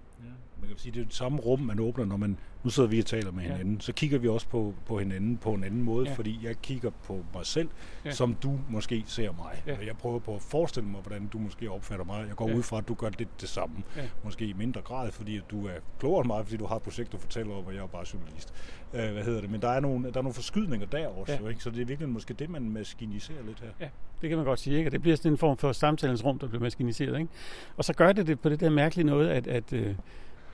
[0.66, 2.99] Man kan sige, det er det samme rum, man åbner, når man nu sidder vi
[2.99, 3.80] og taler med hinanden, ja.
[3.80, 6.16] så kigger vi også på, på hinanden på en anden måde, ja.
[6.16, 7.70] fordi jeg kigger på mig selv,
[8.05, 8.11] ja.
[8.11, 9.63] som du måske ser mig.
[9.68, 9.86] Ja.
[9.86, 12.26] Jeg prøver på at forestille mig, hvordan du måske opfatter mig.
[12.28, 12.55] Jeg går ja.
[12.55, 13.76] ud fra, at du gør lidt det samme.
[13.97, 14.01] Ja.
[14.24, 17.11] Måske i mindre grad, fordi du er klogere end mig, fordi du har et projekt,
[17.11, 18.53] du fortæller om, og jeg er bare journalist.
[18.93, 19.49] Uh, hvad hedder det?
[19.49, 21.39] Men der er nogle, der er nogle forskydninger der også, ja.
[21.39, 21.63] jo, ikke?
[21.63, 23.70] så det er virkelig måske det, man maskiniserer lidt her.
[23.80, 23.89] Ja,
[24.22, 24.78] det kan man godt sige.
[24.78, 24.89] Ikke?
[24.89, 27.20] det bliver sådan en form for samtalens rum, der bliver maskiniseret.
[27.20, 27.32] Ikke?
[27.78, 29.95] Og så gør det det på det der mærkelige noget, at, at øh,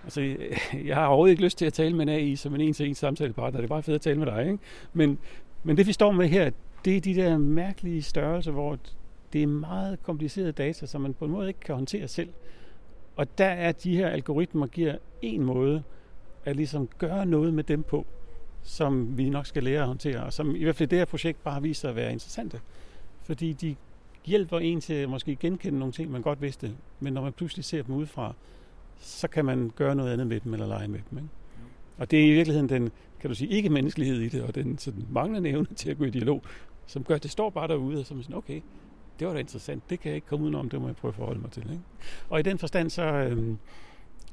[0.04, 0.22] Altså,
[0.86, 3.62] jeg har overhovedet ikke lyst til at tale med en AI som en en-til-en samtalepartner.
[3.62, 4.60] Det er bare fedt at tale med dig, ikke?
[4.94, 5.18] Men,
[5.64, 6.52] men det vi står med her,
[6.86, 8.80] det er de der mærkelige størrelser, hvor
[9.34, 12.30] det er meget komplicerede data, som man på en måde ikke kan håndtere selv.
[13.16, 15.84] Og der er de her algoritmer giver en måde
[16.46, 18.06] at ligesom gøre noget med dem på,
[18.64, 21.44] som vi nok skal lære at håndtere, og som i hvert fald det her projekt
[21.44, 22.60] bare viser at være interessante.
[23.24, 23.76] Fordi de
[24.26, 27.66] hjælper en til at måske genkende nogle ting, man godt vidste, men når man pludselig
[27.66, 28.34] ser dem udefra,
[29.02, 31.18] så kan man gøre noget andet med dem, eller lege med dem.
[31.18, 31.30] Ikke?
[31.98, 34.78] Og det er i virkeligheden den, kan du sige, ikke menneskelighed i det, og den
[34.78, 36.44] sådan manglende evne til at gå i dialog,
[36.86, 38.62] som gør, at det står bare derude, og så er man sådan, okay,
[39.20, 41.16] det var da interessant, det kan jeg ikke komme udenom, det må jeg prøve at
[41.16, 41.64] forholde mig til.
[41.64, 41.84] Ikke?
[42.30, 43.58] Og i den forstand, så, øhm,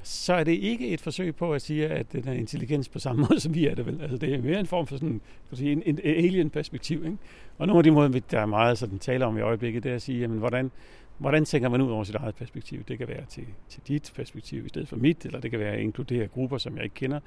[0.03, 3.23] så er det ikke et forsøg på at sige, at den er intelligens på samme
[3.31, 4.01] måde, som vi er det vel.
[4.01, 7.05] Altså, det er mere en form for sådan, kan du sige, en, en alien-perspektiv.
[7.05, 7.17] Ikke?
[7.59, 9.97] Og nogle af de måder, der er meget sådan, taler om i øjeblikket, det er
[9.97, 10.71] at sige, jamen, hvordan,
[11.19, 12.85] hvordan tænker man ud over sit eget perspektiv?
[12.85, 15.73] Det kan være til, til dit perspektiv i stedet for mit, eller det kan være
[15.73, 17.21] at inkludere grupper, som jeg ikke kender,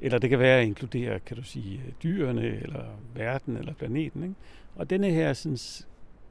[0.00, 2.84] eller det kan være at inkludere, kan du sige, øh, dyrene, eller
[3.14, 4.22] verden, eller planeten.
[4.22, 4.34] Ikke?
[4.76, 5.58] Og denne her sådan,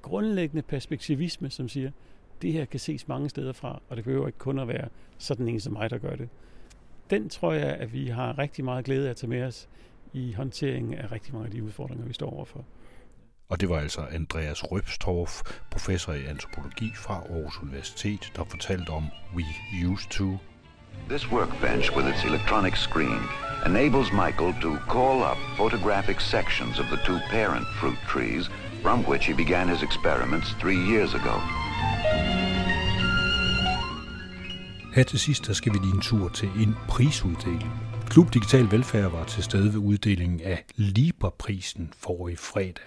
[0.02, 1.92] grundlæggende perspektivisme, som siger,
[2.42, 4.88] det her kan ses mange steder fra, og det behøver ikke kun at være
[5.18, 6.30] sådan en som mig, der gør det.
[7.10, 9.70] Den tror jeg, at vi har rigtig meget glæde af at tage med os
[10.14, 12.66] i håndteringen af rigtig mange af de udfordringer, vi står overfor.
[13.50, 15.42] Og det var altså Andreas Røbstorff,
[15.72, 19.46] professor i antropologi fra Aarhus Universitet, der fortalte om We
[19.88, 20.38] Used To.
[21.10, 23.22] This workbench with its electronic screen
[23.66, 28.50] enables Michael to call up photographic sections of the two parent fruit trees
[28.82, 31.36] from which he began his experiments three years ago.
[34.94, 37.93] Her til sidst, der skal vi lige en tur til en prisuddeling.
[38.10, 42.86] Klub Digital Velfærd var til stede ved uddelingen af Liberprisen for i fredag.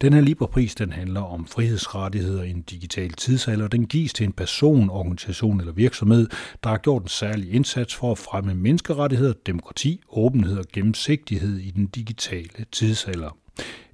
[0.00, 3.68] Den her Liberpris den handler om frihedsrettigheder i en digital tidsalder.
[3.68, 6.28] Den gives til en person, organisation eller virksomhed,
[6.64, 11.70] der har gjort en særlig indsats for at fremme menneskerettigheder, demokrati, åbenhed og gennemsigtighed i
[11.70, 13.36] den digitale tidsalder.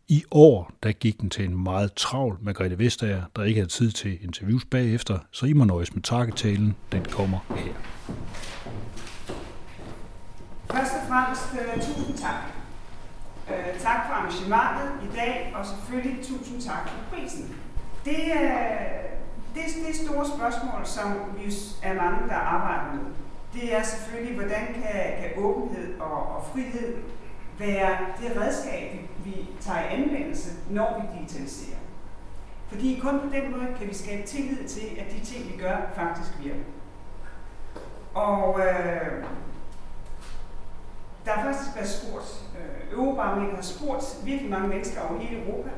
[0.09, 3.91] I år der gik den til en meget travl Margrethe Vestager, der ikke havde tid
[3.91, 6.75] til interviews bagefter, så I må nøjes med takketalen.
[6.93, 7.73] Den kommer her.
[10.73, 12.41] Først og fremmest uh, tusind tak.
[13.49, 17.57] Uh, tak for arrangementet i dag, og selvfølgelig tusind tak for prisen.
[18.05, 19.05] Det, uh,
[19.55, 23.05] det, det store spørgsmål, som vi er mange, der arbejder med.
[23.55, 26.97] Det er selvfølgelig, hvordan kan, kan åbenhed og, og frihed
[27.59, 31.79] være det redskab, vi tager i anvendelse, når vi digitaliserer.
[32.69, 35.77] Fordi kun på den måde kan vi skabe tillid til, at de ting, vi gør,
[35.95, 36.61] faktisk virker.
[38.15, 39.25] Og øh,
[41.25, 45.71] der har faktisk været spurgt, øh, Eurobarometer har spurgt virkelig mange mennesker over hele Europa,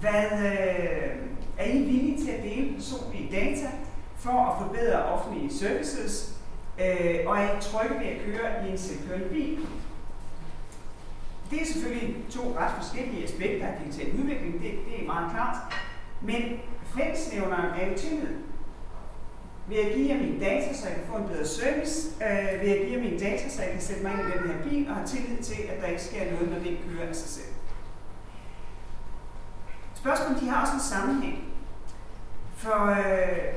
[0.00, 1.16] hvad øh,
[1.58, 3.70] er I villige til at dele personlige data
[4.16, 6.38] for at forbedre offentlige services,
[6.80, 9.58] øh, og er I trygge ved at køre i en selvkørende bil?
[11.50, 15.56] Det er selvfølgelig to ret forskellige aspekter af digital udvikling, det, det er meget klart.
[16.22, 16.42] Men
[16.96, 18.28] fællesnævneren er jo tillid.
[19.68, 22.10] Vil jeg give jer mine data, så jeg kan få en bedre service?
[22.24, 24.50] Øh, vil jeg give jer mine data, så jeg kan sætte mig ind i den
[24.50, 27.08] her bil og have tillid til, at der ikke sker noget, når det ikke kører
[27.08, 27.52] af sig selv?
[29.94, 31.38] Spørgsmålet de har også en sammenhæng.
[32.56, 33.54] For, øh,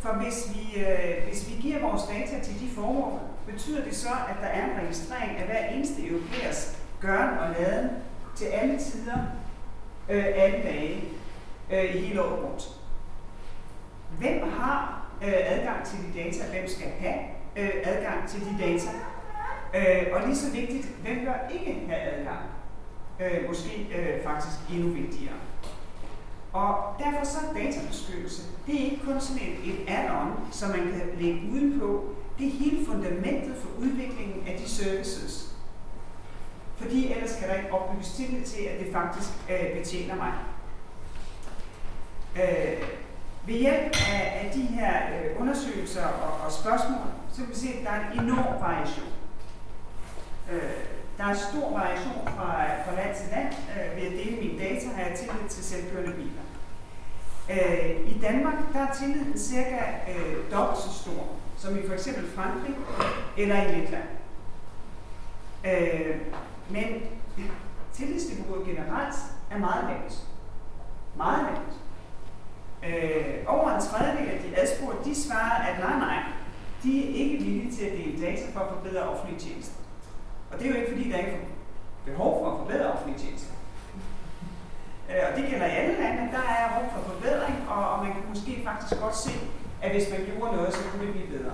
[0.00, 4.08] for hvis, vi, øh, hvis vi giver vores data til de formål, betyder det så,
[4.28, 7.90] at der er en registrering af hver eneste europæers gøren og laden
[8.36, 9.18] til alle tider,
[10.08, 11.04] øh, alle dage,
[11.72, 12.68] øh, i hele året rundt.
[14.18, 17.20] Hvem har øh, adgang til de data, hvem skal have
[17.56, 18.90] øh, adgang til de data?
[19.74, 22.44] Øh, og lige så vigtigt, hvem bør ikke have adgang?
[23.20, 25.34] Øh, måske øh, faktisk endnu vigtigere.
[26.52, 30.78] Og derfor så er databeskyttelse, det er ikke kun sådan et, et add-on, som man
[30.78, 32.14] kan lægge udenpå.
[32.38, 35.56] Det er hele fundamentet for udviklingen af de services,
[36.76, 40.32] fordi ellers kan der ikke opbygges tillid til, at det faktisk øh, betjener mig.
[42.36, 42.82] Øh,
[43.46, 47.68] ved hjælp af, af de her øh, undersøgelser og, og spørgsmål, så kan vi se,
[47.68, 49.08] at der er en enorm variation.
[50.52, 50.60] Øh,
[51.18, 53.48] der er stor variation fra, fra land til land.
[53.48, 56.42] Øh, ved at dele mine data har jeg tillid til selvkørende biler.
[57.50, 61.26] Øh, I Danmark der er tilliden cirka øh, dobbelt så stor,
[61.58, 62.74] som i for eksempel Frankrig
[63.38, 64.08] eller i Letland.
[65.64, 66.16] Øh,
[66.70, 66.86] men
[67.92, 69.16] tillidsniveauet generelt
[69.50, 70.18] er meget lavt.
[71.16, 71.74] Meget lavt.
[72.88, 76.22] Øh, over en tredjedel af de adspurgte, de svarer, at nej, nej,
[76.82, 79.78] de er ikke villige til at dele data for at forbedre offentlige tjenester.
[80.50, 81.44] Og det er jo ikke fordi, der ikke er
[82.04, 83.54] behov for at forbedre offentlige tjenester.
[85.10, 88.12] Øh, og det gælder i alle lande, der er rum for forbedring, og, og man
[88.12, 89.34] kan måske faktisk godt se,
[89.82, 91.52] at hvis man gjorde noget, så kunne det blive bedre.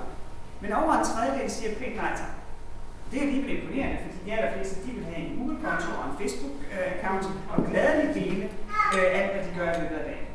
[0.61, 2.35] Men over en tredjedel siger pænt nej tak.
[3.11, 7.27] Det er alligevel imponerende, fordi de allerfleste de vil have en Google-konto og en Facebook-account
[7.53, 8.45] og gladeligt dele
[8.95, 10.26] øh, alt, hvad de gør i løbet af dagen.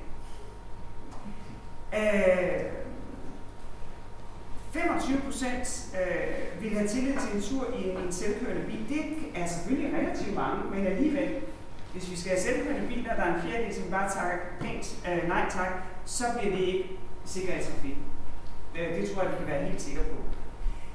[1.95, 2.61] Øh,
[4.71, 8.89] 25 procent øh, vil have tillid til en tur i en, en selvkørende bil.
[8.89, 9.01] Det
[9.35, 11.29] er selvfølgelig relativt mange, men alligevel,
[11.93, 15.27] hvis vi skal have selvkørende biler, der er en fjerdedel, som bare takker pænt øh,
[15.27, 15.71] nej tak,
[16.05, 16.89] så bliver det ikke
[17.25, 17.97] sikkerhedstrafik.
[18.79, 20.17] Øh, det tror jeg, vi kan være helt sikre på.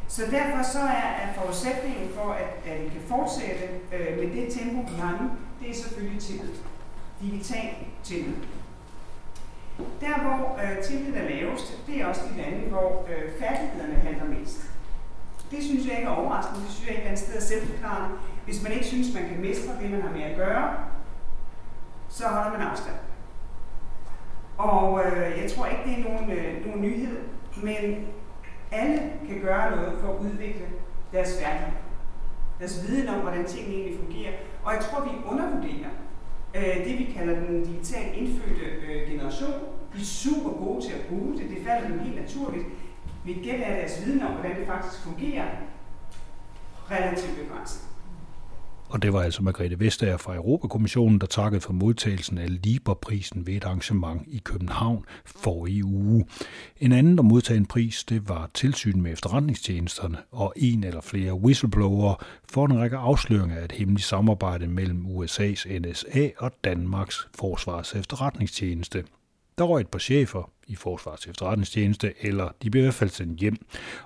[0.09, 4.53] Så derfor så er, er forudsætningen for, at, at vi kan fortsætte øh, med det
[4.53, 5.31] tempo, vi har nu,
[5.61, 6.53] det er selvfølgelig tillid.
[7.23, 7.75] Digital
[8.05, 8.35] tillid.
[9.79, 14.39] Der, hvor øh, tillid er lavest, det er også de lande, hvor øh, færdighederne handler
[14.39, 14.71] mest.
[15.51, 16.61] Det synes jeg ikke er overraskende.
[16.61, 18.17] Det synes jeg ikke er et sted selvforklarende.
[18.45, 20.75] Hvis man ikke synes, man kan mestre det, man har med at gøre,
[22.09, 22.97] så holder man afstand.
[24.59, 27.17] Og øh, jeg tror ikke, det er nogen, øh, nogen nyhed,
[27.63, 28.07] men
[28.73, 30.67] alle kan gøre noget for at udvikle
[31.13, 31.73] deres færdighed.
[32.59, 34.33] Deres viden om, hvordan tingene egentlig fungerer.
[34.65, 35.91] Og jeg tror, vi undervurderer
[36.57, 39.53] øh, det, vi kalder den digitalt indfødte øh, generation.
[39.95, 41.51] De er super gode til at bruge det.
[41.51, 42.67] Det falder dem helt naturligt.
[43.25, 45.47] Vi gæld er deres viden om, hvordan det faktisk fungerer,
[46.91, 47.96] relativt begrænset.
[48.89, 53.55] Og det var altså Margrethe Vestager fra Europakommissionen, der takkede for modtagelsen af Liberprisen ved
[53.55, 56.27] et arrangement i København for i uge.
[56.81, 61.35] En anden, der modtog en pris, det var tilsyn med efterretningstjenesterne og en eller flere
[61.35, 67.95] whistleblower for en række afsløringer af et hemmeligt samarbejde mellem USA's NSA og Danmarks Forsvars
[67.95, 69.05] efterretningstjeneste.
[69.59, 73.41] Der røg et par chefer i Forsvars efterretningstjeneste, eller de blev i hvert fald sendt
[73.41, 73.57] hjem.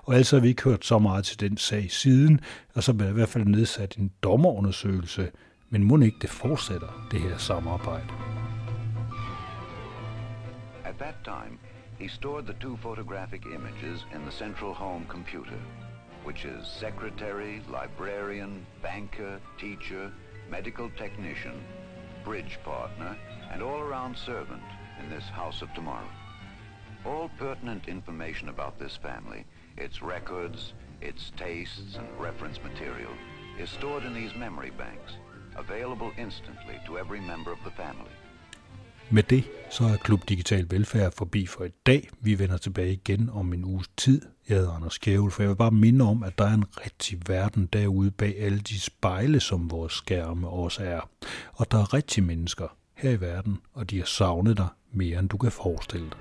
[0.03, 2.39] Og altså har vi ikke hørt så meget til den sag siden,
[2.75, 5.31] og så blev i hvert fald nedsat en dommerundersøgelse,
[5.69, 8.07] men må ikke det fortsætter, det her samarbejde.
[10.85, 11.57] At that time,
[11.99, 15.59] he stored the two photographic images in the central home computer,
[16.25, 20.09] which is secretary, librarian, banker, teacher,
[20.51, 21.57] medical technician,
[22.25, 23.13] bridge partner,
[23.53, 24.63] and all-around servant
[25.01, 26.11] in this house of tomorrow.
[27.05, 29.41] All pertinent information about this family,
[29.85, 33.13] its records, its tastes and reference material,
[33.63, 35.11] is stored in these memory banks,
[35.55, 38.11] available instantly to every member of the family.
[39.13, 42.09] Med det så er Klub Digital Velfærd forbi for i dag.
[42.19, 44.21] Vi vender tilbage igen om en uges tid.
[44.49, 47.19] Jeg hedder Anders Kjævel, for jeg vil bare minde om, at der er en rigtig
[47.27, 51.09] verden derude bag alle de spejle, som vores skærme også er.
[51.53, 55.29] Og der er rigtig mennesker her i verden, og de har savnet dig mere, end
[55.29, 56.17] du kan forestille dig.